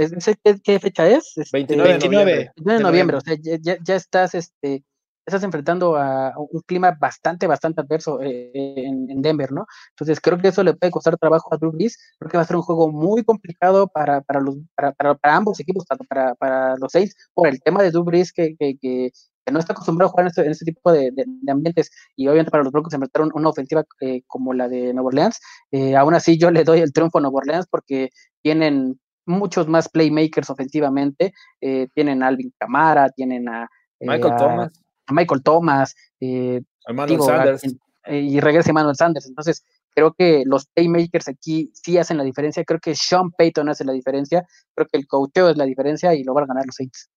[0.45, 1.35] ¿Qué, ¿Qué, fecha es?
[1.53, 2.25] 29, 29,
[2.57, 3.17] 29 de noviembre.
[3.17, 4.85] O sea, ya, ya estás, este,
[5.27, 9.67] estás enfrentando a un clima bastante, bastante adverso eh, en, en, Denver, ¿no?
[9.91, 11.97] Entonces creo que eso le puede costar trabajo a Drew Brees.
[12.19, 15.37] Creo que va a ser un juego muy complicado para, para, los, para, para, para
[15.37, 18.77] ambos equipos, tanto para, para los seis, por el tema de Drew Brees que, que,
[18.79, 19.13] que
[19.45, 21.91] que no está acostumbrado a jugar en este, en este tipo de, de, de, ambientes
[22.17, 25.41] y obviamente para los Broncos enfrentar una ofensiva eh, como la de Nueva Orleans,
[25.71, 28.11] eh, aún así yo le doy el triunfo a Nueva Orleans porque
[28.43, 33.69] tienen muchos más playmakers ofensivamente, eh, tienen a Alvin Camara, tienen a
[34.01, 37.65] Michael a, Thomas, a Michael Thomas, digo, Sanders.
[38.05, 39.65] A, y regresa Emmanuel Sanders, entonces
[39.95, 43.93] creo que los playmakers aquí sí hacen la diferencia, creo que Sean Payton hace la
[43.93, 47.11] diferencia, creo que el coacheo es la diferencia y lo van a ganar los Saints.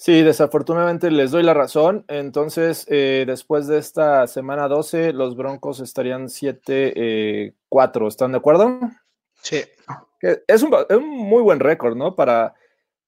[0.00, 2.06] Sí, desafortunadamente les doy la razón.
[2.08, 6.64] Entonces, eh, después de esta semana 12, los Broncos estarían 7-4.
[6.96, 8.80] Eh, ¿Están de acuerdo?
[9.42, 9.60] Sí.
[10.20, 12.14] Es un, es un muy buen récord, ¿no?
[12.14, 12.54] Para,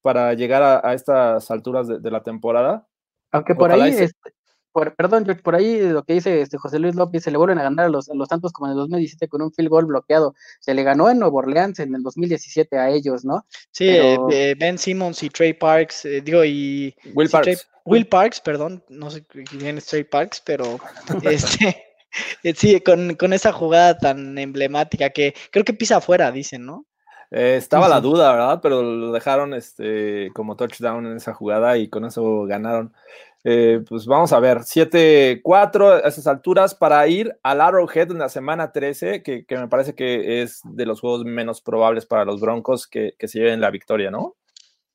[0.00, 2.86] para llegar a, a estas alturas de, de, la temporada.
[3.30, 4.04] Aunque por Ojalá ahí, se...
[4.04, 4.32] este,
[4.72, 7.58] por, perdón, George, por ahí lo que dice este José Luis López, se le vuelven
[7.58, 9.84] a ganar a los, a los Santos como en el 2017 con un field goal
[9.84, 10.34] bloqueado.
[10.60, 13.44] Se le ganó en Nueva Orleans en el 2017 a ellos, ¿no?
[13.70, 14.28] Sí, Pero...
[14.30, 16.94] eh, Ben Simmons y Trey Parks, eh, digo, y...
[17.14, 17.44] Will sí, Parks.
[17.44, 20.78] Trey, Will Parks, perdón, no sé quién es Trey Parks, pero
[21.22, 21.84] este...
[22.56, 26.86] sí, con, con, esa jugada tan emblemática que creo que pisa afuera, dicen, ¿no?
[27.32, 27.90] Eh, estaba sí.
[27.90, 28.60] la duda, ¿verdad?
[28.62, 32.92] Pero lo dejaron este, como touchdown en esa jugada y con eso ganaron.
[33.44, 38.28] Eh, pues vamos a ver, 7-4 a esas alturas para ir al Arrowhead en la
[38.28, 42.40] semana 13, que, que, me parece que es de los juegos menos probables para los
[42.40, 44.36] Broncos que, que se lleven la victoria, ¿no?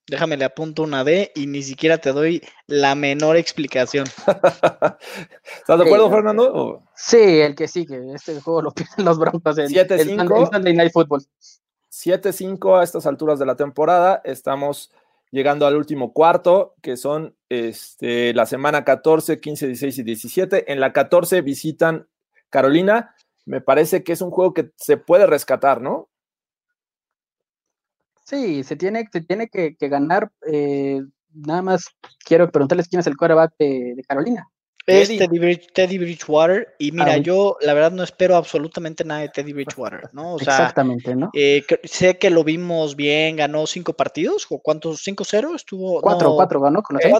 [0.09, 4.05] Déjame le apunto una D y ni siquiera te doy la menor explicación.
[4.25, 6.83] ¿Estás de acuerdo, sí, Fernando?
[6.95, 7.99] Sí, el que sigue.
[8.13, 11.25] Este juego lo pierden los Broncos en, 7 en, en Sunday Night Football.
[12.05, 14.21] 7-5 a estas alturas de la temporada.
[14.23, 14.91] Estamos
[15.31, 20.71] llegando al último cuarto, que son este, la semana 14, 15, 16 y 17.
[20.71, 22.07] En la 14 visitan
[22.49, 23.15] Carolina.
[23.45, 26.09] Me parece que es un juego que se puede rescatar, ¿no?
[28.23, 30.31] Sí, se tiene, se tiene que, ganar.
[30.51, 31.01] Eh,
[31.33, 31.85] nada más
[32.25, 34.47] quiero preguntarles quién es el quarterback de Carolina.
[34.87, 36.75] Es Teddy, Bridge, Teddy, Bridgewater.
[36.79, 40.35] Y mira, ah, yo la verdad no espero absolutamente nada de Teddy Bridgewater, ¿no?
[40.35, 41.29] O sea, Exactamente, ¿no?
[41.33, 46.01] Eh, sé que lo vimos bien, ganó cinco partidos, o cuántos, cinco cero estuvo.
[46.01, 47.11] Cuatro, no, cuatro ganó con los eh,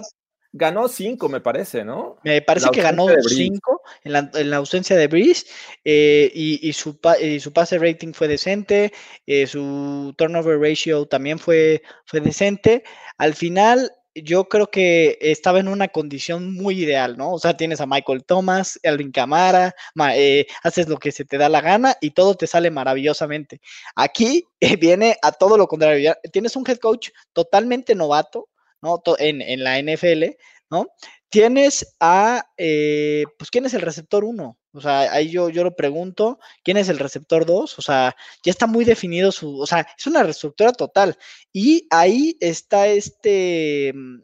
[0.50, 2.16] Ganó cinco, me parece, ¿no?
[2.24, 5.46] Me parece que ganó cinco en la, en la, ausencia de Breeze
[5.84, 8.94] eh, y, y, su, y, su, pase rating fue decente,
[9.26, 12.82] eh, su turnover ratio también fue, fue decente.
[13.18, 13.92] Al final,
[14.24, 17.32] yo creo que estaba en una condición muy ideal, ¿no?
[17.32, 19.74] O sea, tienes a Michael Thomas, Alvin Camara,
[20.14, 23.60] eh, haces lo que se te da la gana y todo te sale maravillosamente.
[23.96, 24.44] Aquí
[24.80, 26.14] viene a todo lo contrario.
[26.32, 28.48] Tienes un head coach totalmente novato,
[28.82, 29.02] ¿no?
[29.18, 30.24] En, en la NFL,
[30.70, 30.86] ¿no?
[31.30, 34.57] Tienes a, eh, pues, ¿quién es el receptor 1?
[34.72, 37.78] O sea, ahí yo, yo lo pregunto, ¿quién es el receptor 2?
[37.78, 38.14] O sea,
[38.44, 41.16] ya está muy definido su, o sea, es una reestructura total.
[41.52, 44.22] Y ahí está este um,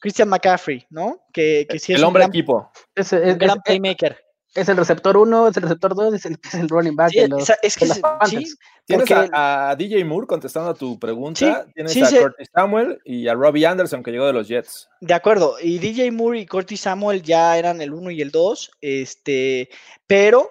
[0.00, 1.24] Christian McCaffrey, ¿no?
[1.32, 2.70] Que, que sí es el hombre gran, equipo.
[2.94, 4.29] Es, es, un gran es, playmaker.
[4.54, 7.10] Es el receptor 1, es el receptor 2, es el, es el running back.
[7.10, 9.30] Sí, de los, es que de sí, Tienes porque...
[9.32, 11.38] a, a, DJ Moore contestando a tu pregunta.
[11.64, 12.18] Sí, Tienes sí, a sí.
[12.18, 14.88] Curtis Samuel y a Robbie Anderson que llegó de los Jets.
[15.00, 15.56] De acuerdo.
[15.62, 18.70] Y DJ Moore y Curtis Samuel ya eran el 1 y el 2.
[18.80, 19.68] Este,
[20.06, 20.50] pero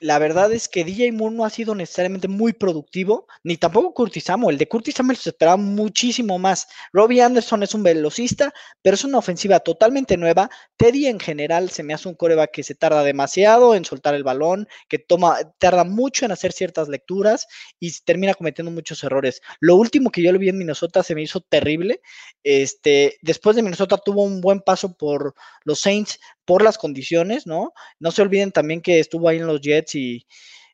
[0.00, 4.24] la verdad es que DJ Moore no ha sido necesariamente muy productivo, ni tampoco Curtis
[4.24, 4.54] Samuel.
[4.54, 6.68] El de Curtis Samuel se esperaba muchísimo más.
[6.92, 8.52] Robbie Anderson es un velocista,
[8.82, 10.50] pero es una ofensiva totalmente nueva.
[10.76, 14.24] Teddy en general se me hace un coreback que se tarda demasiado en soltar el
[14.24, 17.46] balón, que toma, tarda mucho en hacer ciertas lecturas
[17.78, 19.40] y termina cometiendo muchos errores.
[19.60, 22.00] Lo último que yo le vi en Minnesota se me hizo terrible.
[22.42, 26.18] Este, después de Minnesota tuvo un buen paso por los Saints
[26.48, 27.74] por las condiciones, ¿no?
[28.00, 30.26] No se olviden también que estuvo ahí en los Jets y,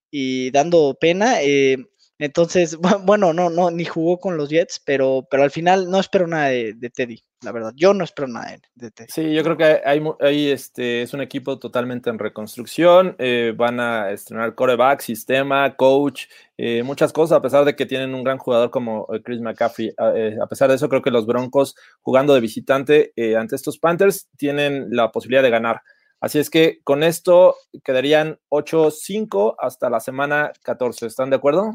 [0.09, 1.43] y dando pena.
[1.43, 1.79] Eh,
[2.18, 6.26] entonces, bueno, no, no, ni jugó con los Jets, pero, pero al final no espero
[6.26, 7.72] nada de, Teddy, la verdad.
[7.74, 9.08] Yo no espero nada de, Teddy.
[9.10, 13.16] Sí, yo creo que hay, este, es un equipo totalmente en reconstrucción.
[13.18, 18.14] Eh, van a estrenar coreback, sistema, coach, eh, muchas cosas, a pesar de que tienen
[18.14, 19.92] un gran jugador como eh, Chris McCaffrey.
[20.14, 23.78] Eh, a pesar de eso, creo que los Broncos, jugando de visitante eh, ante estos
[23.78, 25.82] Panthers, tienen la posibilidad de ganar.
[26.20, 31.06] Así es que con esto quedarían 8-5 hasta la semana 14.
[31.06, 31.74] ¿Están de acuerdo?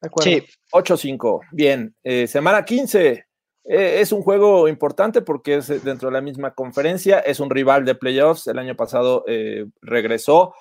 [0.00, 0.30] De acuerdo.
[0.30, 1.40] Sí, 8-5.
[1.52, 1.94] Bien.
[2.02, 3.26] Eh, semana 15.
[3.64, 7.20] Eh, es un juego importante porque es eh, dentro de la misma conferencia.
[7.20, 8.46] Es un rival de playoffs.
[8.46, 10.54] El año pasado eh, regresó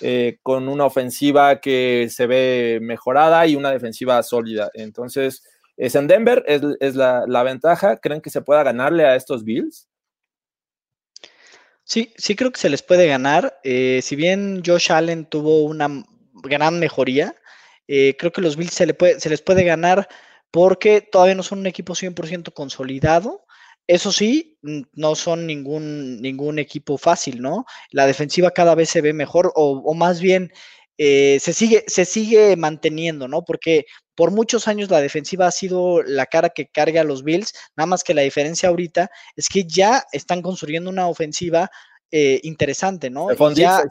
[0.00, 4.70] eh, con una ofensiva que se ve mejorada y una defensiva sólida.
[4.74, 5.42] Entonces,
[5.76, 7.98] es en Denver, es, es la, la ventaja.
[7.98, 9.88] ¿Creen que se pueda ganarle a estos Bills?
[11.86, 13.58] sí, sí creo que se les puede ganar.
[13.64, 15.88] Eh, si bien Josh Allen tuvo una
[16.34, 17.34] gran mejoría,
[17.88, 20.08] eh, creo que los Bills se, le puede, se les puede ganar
[20.50, 23.44] porque todavía no son un equipo 100% consolidado.
[23.88, 27.66] Eso sí, no son ningún, ningún equipo fácil, ¿no?
[27.90, 30.50] La defensiva cada vez se ve mejor o, o más bien
[30.98, 33.44] eh, se, sigue, se sigue manteniendo, ¿no?
[33.44, 33.84] Porque
[34.14, 37.86] por muchos años la defensiva ha sido la cara que carga a los Bills, nada
[37.86, 41.70] más que la diferencia ahorita es que ya están construyendo una ofensiva
[42.10, 43.28] eh, interesante, ¿no?
[43.54, 43.82] Ya.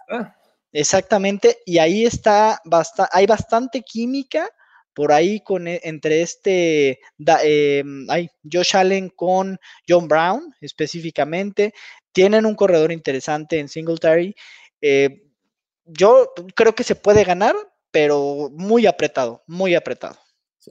[0.78, 4.50] Exactamente, y ahí está, basta, hay bastante química
[4.94, 9.58] por ahí con, e- entre este, da- eh, ay, Josh Allen con
[9.88, 11.74] John Brown específicamente.
[12.12, 14.36] Tienen un corredor interesante en Singletary.
[14.82, 15.24] Eh,
[15.86, 17.56] yo creo que se puede ganar,
[17.92, 20.18] pero muy apretado, muy apretado.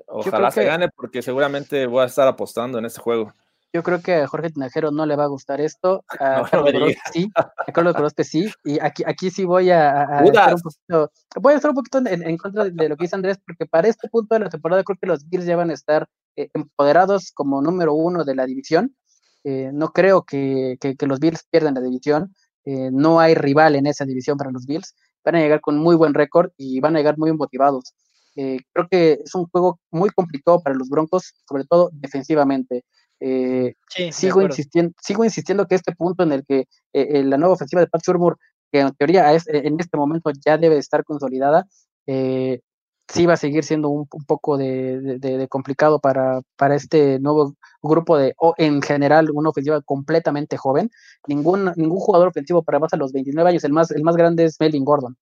[0.06, 3.32] Ojalá se que- gane porque seguramente voy a estar apostando en este juego.
[3.74, 6.04] Yo creo que a Jorge Tinajero no le va a gustar esto.
[6.20, 7.28] A No, Carlos me Gorospe sí.
[7.34, 8.48] A Carlos Gorospe sí.
[8.64, 11.10] Y aquí, aquí sí voy a, a- estar un poquito.
[11.40, 13.88] Voy a estar un poquito en, en contra de lo que dice Andrés, porque para
[13.88, 16.06] este punto de la temporada creo que los Bills ya van a estar
[16.36, 18.94] eh, empoderados como número uno de la división.
[19.42, 22.32] Eh, no creo que, que- que los Bills pierdan la división.
[22.64, 24.94] Eh, no hay rival en esa división para los Bills.
[25.24, 27.92] Van a llegar con muy buen récord y van a llegar muy motivados.
[28.36, 32.84] Eh, creo que es un juego muy complicado para los Broncos, sobre todo defensivamente.
[33.20, 37.54] Eh, Sí, sigo insistiendo, sigo insistiendo que este punto en el que eh, la nueva
[37.54, 38.38] ofensiva de Pat Shurmur,
[38.72, 41.66] que en teoría es- eh, en este momento ya debe estar consolidada,
[42.06, 42.60] eh,
[43.06, 46.74] sí va a seguir siendo un, un poco de, de- de- de complicado para, para
[46.74, 50.90] este nuevo grupo de, o en general, una ofensiva completamente joven.
[51.28, 54.44] Ningún, ningún jugador ofensivo para más a los 29 años, el más, el más grande
[54.44, 55.16] es Melvin Gordon.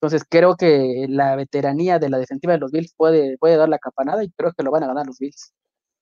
[0.00, 3.78] Entonces creo que la veteranía de la defensiva de los Bills puede, puede dar la
[3.78, 5.52] campanada y creo que lo van a ganar los Bills.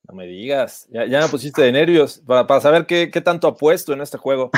[0.07, 3.49] No me digas, ya, ya me pusiste de nervios para, para saber qué, qué tanto
[3.49, 4.51] apuesto en este juego.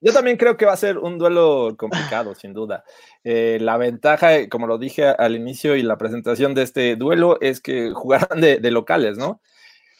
[0.00, 2.84] Yo, también creo que va a ser un duelo complicado, sin duda.
[3.24, 7.38] Eh, la ventaja, eh, como lo dije al inicio y la presentación de este duelo,
[7.40, 9.40] es que jugarán de, de locales, ¿no?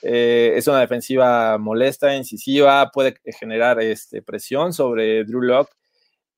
[0.06, 5.72] Eh, es una defensiva molesta, incisiva, puede generar este, presión sobre Drew Locke,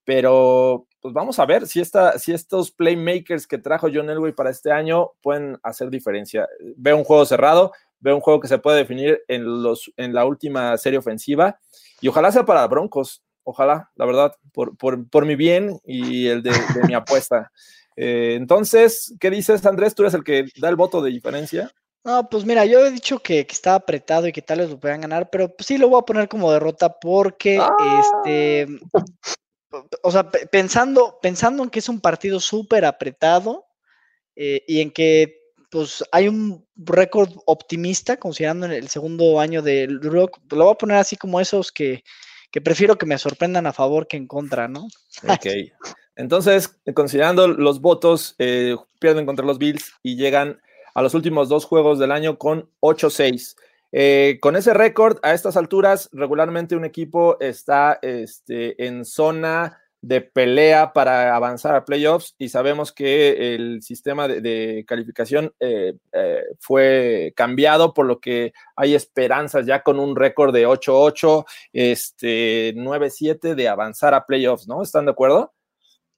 [0.05, 4.51] pero pues vamos a ver si, esta, si estos playmakers que trajo John Elway para
[4.51, 6.49] este año pueden hacer diferencia.
[6.77, 7.73] Veo un juego cerrado,
[8.07, 11.59] veo un juego que se puede definir en, los, en la última serie ofensiva
[12.01, 16.43] y ojalá sea para Broncos, ojalá, la verdad, por, por, por mi bien y el
[16.43, 17.51] de, de mi apuesta.
[17.97, 19.95] Eh, entonces, ¿qué dices, Andrés?
[19.95, 21.73] ¿Tú eres el que da el voto de diferencia?
[22.05, 24.79] No, pues mira, yo he dicho que, que estaba apretado y que tal vez lo
[24.79, 27.75] puedan ganar, pero pues sí lo voy a poner como derrota porque, Ah.
[27.81, 28.69] este,
[30.03, 33.67] o sea, pe- pensando, pensando en que es un partido súper apretado
[34.37, 35.36] eh, y en que
[35.71, 40.97] pues hay un récord optimista considerando el segundo año del Rock, lo voy a poner
[40.97, 42.05] así como esos que,
[42.51, 44.87] que prefiero que me sorprendan a favor que en contra, ¿no?
[45.29, 45.47] Ok.
[46.17, 50.61] Entonces, considerando los votos, eh, pierden contra los Bills y llegan
[50.95, 53.57] a los últimos dos juegos del año con 8-6.
[53.93, 60.21] Eh, con ese récord, a estas alturas, regularmente un equipo está este, en zona de
[60.21, 66.45] pelea para avanzar a playoffs y sabemos que el sistema de, de calificación eh, eh,
[66.61, 73.57] fue cambiado, por lo que hay esperanzas ya con un récord de 8-8, este, 9-7
[73.57, 74.81] de avanzar a playoffs, ¿no?
[74.81, 75.53] ¿Están de acuerdo?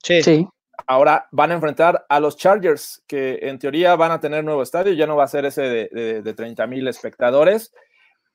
[0.03, 0.23] Sí.
[0.23, 0.47] Sí,
[0.87, 4.93] Ahora van a enfrentar a los Chargers, que en teoría van a tener nuevo estadio,
[4.93, 7.73] ya no va a ser ese de, de, de 30 mil espectadores,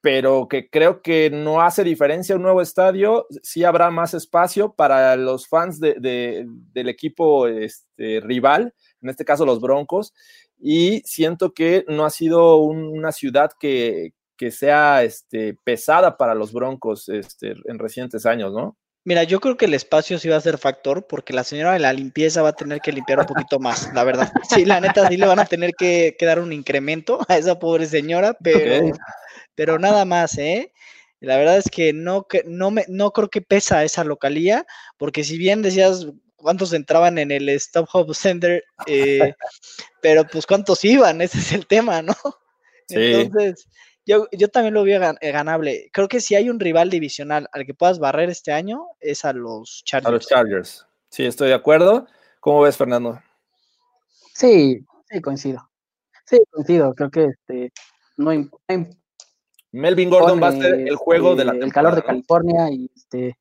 [0.03, 5.15] pero que creo que no hace diferencia un nuevo estadio, sí habrá más espacio para
[5.15, 10.13] los fans de, de, del equipo este, rival, en este caso los Broncos,
[10.59, 16.35] y siento que no ha sido un, una ciudad que, que sea este, pesada para
[16.35, 18.77] los Broncos este, en recientes años, ¿no?
[19.05, 21.79] Mira, yo creo que el espacio sí va a ser factor porque la señora de
[21.79, 24.29] la limpieza va a tener que limpiar un poquito más, la verdad.
[24.49, 27.57] Sí, la neta, sí le van a tener que, que dar un incremento a esa
[27.57, 28.91] pobre señora, pero, okay.
[29.55, 30.71] Pero nada más, ¿eh?
[31.19, 34.65] La verdad es que no, que, no, me, no creo que pesa esa localía,
[34.97, 39.33] porque si bien decías cuántos entraban en el Stop Hub Center, eh,
[40.01, 42.13] pero pues cuántos iban, ese es el tema, ¿no?
[42.89, 42.97] Sí.
[42.97, 43.65] Entonces,
[44.05, 45.89] yo, yo, también lo veo gan ganable.
[45.93, 49.31] Creo que si hay un rival divisional al que puedas barrer este año, es a
[49.31, 50.07] los Chargers.
[50.07, 50.87] A los Chargers.
[51.09, 52.07] Sí, estoy de acuerdo.
[52.41, 53.21] ¿Cómo ves, Fernando?
[54.33, 55.69] Sí, sí, coincido.
[56.25, 56.93] Sí, coincido.
[56.93, 57.71] Creo que este,
[58.17, 58.49] no hay,
[59.73, 62.89] Melvin Gordon va a ser el juego este, de la El calor de California y
[62.95, 63.37] este.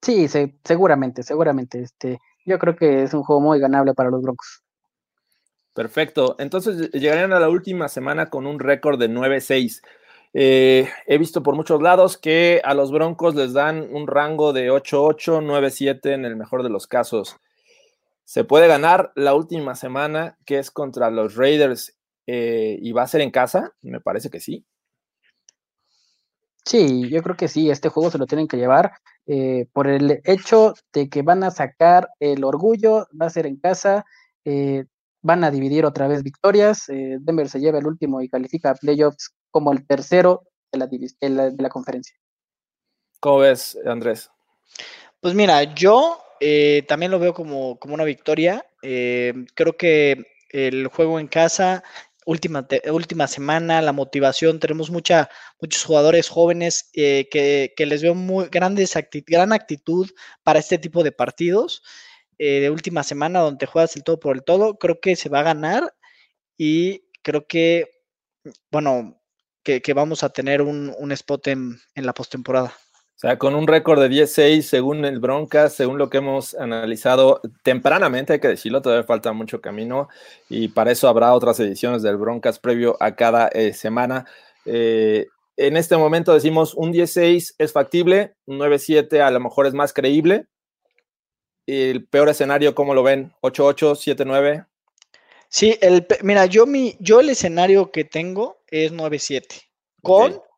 [0.00, 1.82] Sí, se, seguramente, seguramente.
[1.82, 4.62] Este, yo creo que es un juego muy ganable para los Broncos.
[5.74, 6.36] Perfecto.
[6.38, 9.82] Entonces llegarían a la última semana con un récord de 9-6.
[10.32, 14.70] Eh, he visto por muchos lados que a los Broncos les dan un rango de
[14.70, 17.36] 8-8, 9-7 en el mejor de los casos.
[18.24, 23.08] Se puede ganar la última semana, que es contra los Raiders, eh, y va a
[23.08, 23.72] ser en casa.
[23.82, 24.64] Me parece que sí.
[26.64, 27.70] Sí, yo creo que sí.
[27.70, 28.92] Este juego se lo tienen que llevar
[29.26, 33.56] eh, por el hecho de que van a sacar el orgullo, va a ser en
[33.56, 34.04] casa.
[34.44, 34.84] Eh,
[35.22, 36.88] van a dividir otra vez victorias.
[36.88, 40.86] Eh, Denver se lleva el último y califica a playoffs como el tercero de la,
[40.86, 42.16] de la, de la conferencia.
[43.20, 44.30] ¿Cómo ves, Andrés?
[45.20, 48.64] Pues mira, yo eh, también lo veo como, como una victoria.
[48.82, 51.84] Eh, creo que el juego en casa,
[52.30, 55.28] última, última semana, la motivación, tenemos mucha,
[55.60, 60.08] muchos jugadores jóvenes eh, que, que, les veo muy grandes acti gran actitud
[60.44, 61.82] para este tipo de partidos
[62.38, 65.40] eh, de última semana donde juegas el todo por el todo, creo que se va
[65.40, 65.94] a ganar
[66.56, 67.90] y creo que,
[68.70, 69.20] bueno,
[69.64, 72.74] que, que vamos a tener un, un spot en, en la postemporada.
[73.20, 77.42] O sea, con un récord de 10-6 según el Broncas, según lo que hemos analizado
[77.62, 80.08] tempranamente, hay que decirlo, todavía falta mucho camino
[80.48, 84.24] y para eso habrá otras ediciones del Broncas previo a cada eh, semana.
[84.64, 85.26] Eh,
[85.58, 89.92] en este momento decimos un 10-6 es factible, un 9-7 a lo mejor es más
[89.92, 90.46] creíble,
[91.66, 93.34] el peor escenario, ¿cómo lo ven?
[93.42, 94.66] ¿8-8, 7-9?
[95.50, 99.44] Sí, el, mira, yo, mi, yo el escenario que tengo es 9-7,
[100.00, 100.49] con okay.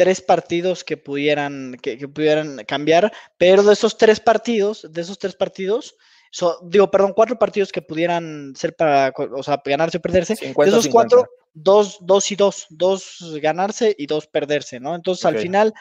[0.00, 5.18] Tres partidos que pudieran, que, que, pudieran cambiar, pero de esos tres partidos, de esos
[5.18, 5.94] tres partidos,
[6.30, 10.62] so, digo, perdón, cuatro partidos que pudieran ser para, o sea, ganarse o perderse, 50,
[10.62, 10.90] de esos 50.
[10.90, 14.94] cuatro, dos, dos y dos, dos ganarse y dos perderse, ¿no?
[14.94, 15.36] Entonces, okay.
[15.36, 15.74] al final,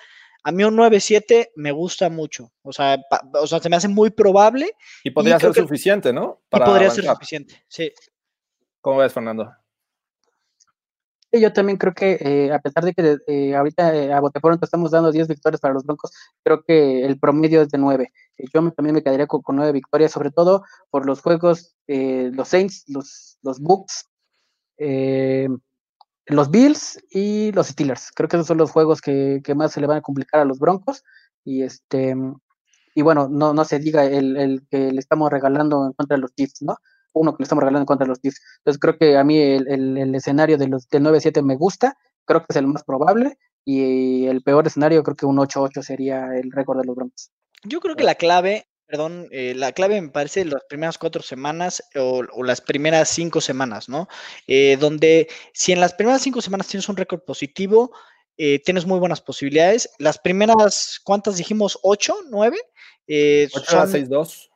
[0.43, 2.51] a mí un 9-7 me gusta mucho.
[2.61, 4.75] O sea, pa, o sea, se me hace muy probable.
[5.01, 6.41] Y podría y ser suficiente, ¿no?
[6.49, 7.05] Para y podría avanzar.
[7.05, 7.93] ser suficiente, sí.
[8.81, 9.49] ¿Cómo ves, Fernando?
[11.31, 14.39] Sí, yo también creo que, eh, a pesar de que eh, ahorita eh, a bote
[14.39, 16.11] pronto estamos dando 10 victorias para los Broncos,
[16.43, 18.11] creo que el promedio es de 9.
[18.51, 22.47] Yo también me quedaría con, con 9 victorias, sobre todo por los juegos, eh, los
[22.47, 24.07] Saints, los, los Bucks,
[26.25, 28.11] los Bills y los Steelers.
[28.15, 30.45] Creo que esos son los juegos que, que, más se le van a complicar a
[30.45, 31.03] los Broncos.
[31.45, 32.15] Y este
[32.95, 36.21] y bueno, no, no se diga el, el, que le estamos regalando en contra de
[36.21, 36.77] los Chiefs, ¿no?
[37.19, 38.41] Uno que le estamos regalando en contra de los Chiefs.
[38.59, 41.97] Entonces creo que a mí el, el, el escenario de los del 9-7 me gusta,
[42.25, 43.37] creo que es el más probable.
[43.65, 47.31] Y el peor escenario, creo que un 8-8 sería el récord de los Broncos.
[47.63, 51.83] Yo creo que la clave perdón, eh, la clave me parece las primeras cuatro semanas
[51.95, 54.07] o, o las primeras cinco semanas, ¿no?
[54.47, 57.91] Eh, donde si en las primeras cinco semanas tienes un récord positivo,
[58.35, 59.91] eh, tienes muy buenas posibilidades.
[59.99, 61.77] Las primeras, ¿cuántas dijimos?
[61.83, 62.15] ¿Ocho?
[62.29, 62.57] ¿Nueve?
[63.05, 64.48] Eh, 8 son, a 6, 2.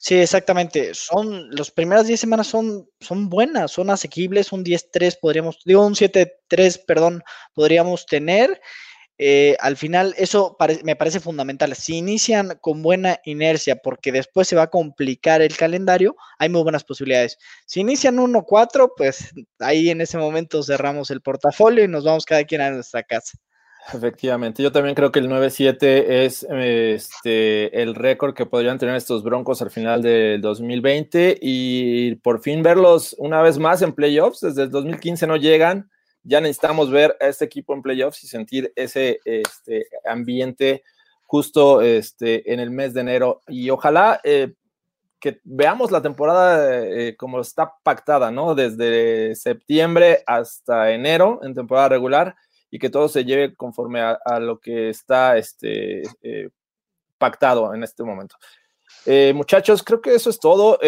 [0.00, 0.92] Sí, exactamente.
[0.94, 5.94] Son, las primeras 10 semanas son, son buenas, son asequibles, un 10-3 podríamos, digo un
[5.94, 7.22] 7-3, perdón,
[7.54, 8.60] podríamos tener.
[9.18, 11.74] Eh, al final eso me parece fundamental.
[11.76, 16.62] Si inician con buena inercia, porque después se va a complicar el calendario, hay muy
[16.62, 17.38] buenas posibilidades.
[17.66, 22.44] Si inician 1-4, pues ahí en ese momento cerramos el portafolio y nos vamos cada
[22.44, 23.38] quien a nuestra casa.
[23.92, 25.76] Efectivamente, yo también creo que el 9-7
[26.08, 32.40] es este, el récord que podrían tener estos Broncos al final del 2020 y por
[32.40, 34.40] fin verlos una vez más en playoffs.
[34.40, 35.88] Desde el 2015 no llegan
[36.26, 40.82] ya necesitamos ver a este equipo en playoffs y sentir ese este, ambiente
[41.24, 43.42] justo este, en el mes de enero.
[43.46, 44.54] Y ojalá eh,
[45.20, 48.56] que veamos la temporada eh, como está pactada, ¿no?
[48.56, 52.34] Desde septiembre hasta enero en temporada regular
[52.76, 56.50] y que todo se lleve conforme a, lo que está este, eh,
[57.16, 58.36] pactado en este momento.
[59.34, 60.78] muchachos, creo que eso es todo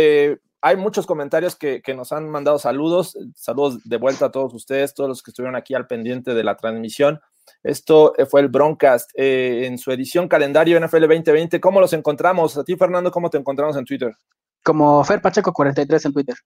[0.60, 3.16] hay muchos comentarios que, nos han mandado saludos.
[3.34, 6.56] Saludos de vuelta a todos ustedes, todos los que estuvieron aquí al pendiente de la
[6.56, 7.20] transmisión.
[7.62, 11.60] Esto eh, fue el Broncast eh, en su edición calendario NFL 2020.
[11.60, 12.56] ¿Cómo los encontramos?
[12.58, 14.14] A ti, Fernando, ¿cómo te encontramos en Twitter?
[14.62, 16.36] Como Fer Pacheco 43 en Twitter.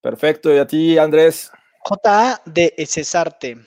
[0.00, 0.52] Perfecto.
[0.52, 1.50] ¿Y a ti, Andrés?
[1.80, 3.58] J de Cesarte.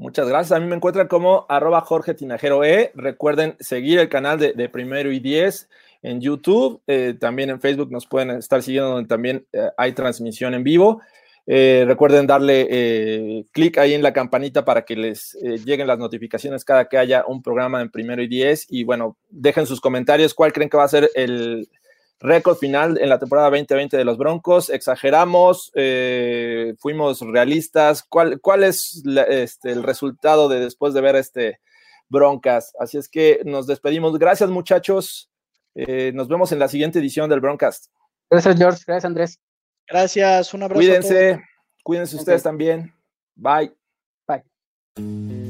[0.00, 0.56] Muchas gracias.
[0.56, 2.90] A mí me encuentran como arroba Jorge Tinajero E.
[2.94, 5.68] Recuerden seguir el canal de, de Primero y Diez
[6.02, 10.54] en YouTube, eh, también en Facebook nos pueden estar siguiendo donde también eh, hay transmisión
[10.54, 11.02] en vivo.
[11.46, 15.36] Eh, recuerden darle clic ahí en la campanita para que les
[15.66, 18.66] lleguen las notificaciones cada que haya un programa en primero y diez.
[18.70, 21.68] Y bueno, dejen sus comentarios cuál creen que va a ser el
[22.20, 24.70] récord final en la temporada 2020 de los Broncos.
[24.70, 25.72] Exageramos,
[26.78, 28.02] fuimos realistas.
[28.02, 31.60] ¿Cuál, cuál es este, el resultado de después de ver este
[32.08, 32.72] Broncas?
[32.78, 34.18] Así es que nos despedimos.
[34.18, 35.30] Gracias, muchachos.
[35.74, 37.86] Eh, nos vemos en la siguiente edición del Broadcast.
[38.28, 38.82] Gracias, George.
[38.86, 39.40] Gracias, Andrés.
[39.88, 40.54] Gracias.
[40.54, 40.78] Un abrazo.
[40.78, 41.42] Cuídense.
[41.82, 42.94] Cuídense ustedes también.
[43.34, 43.72] Bye.
[44.26, 45.49] Bye.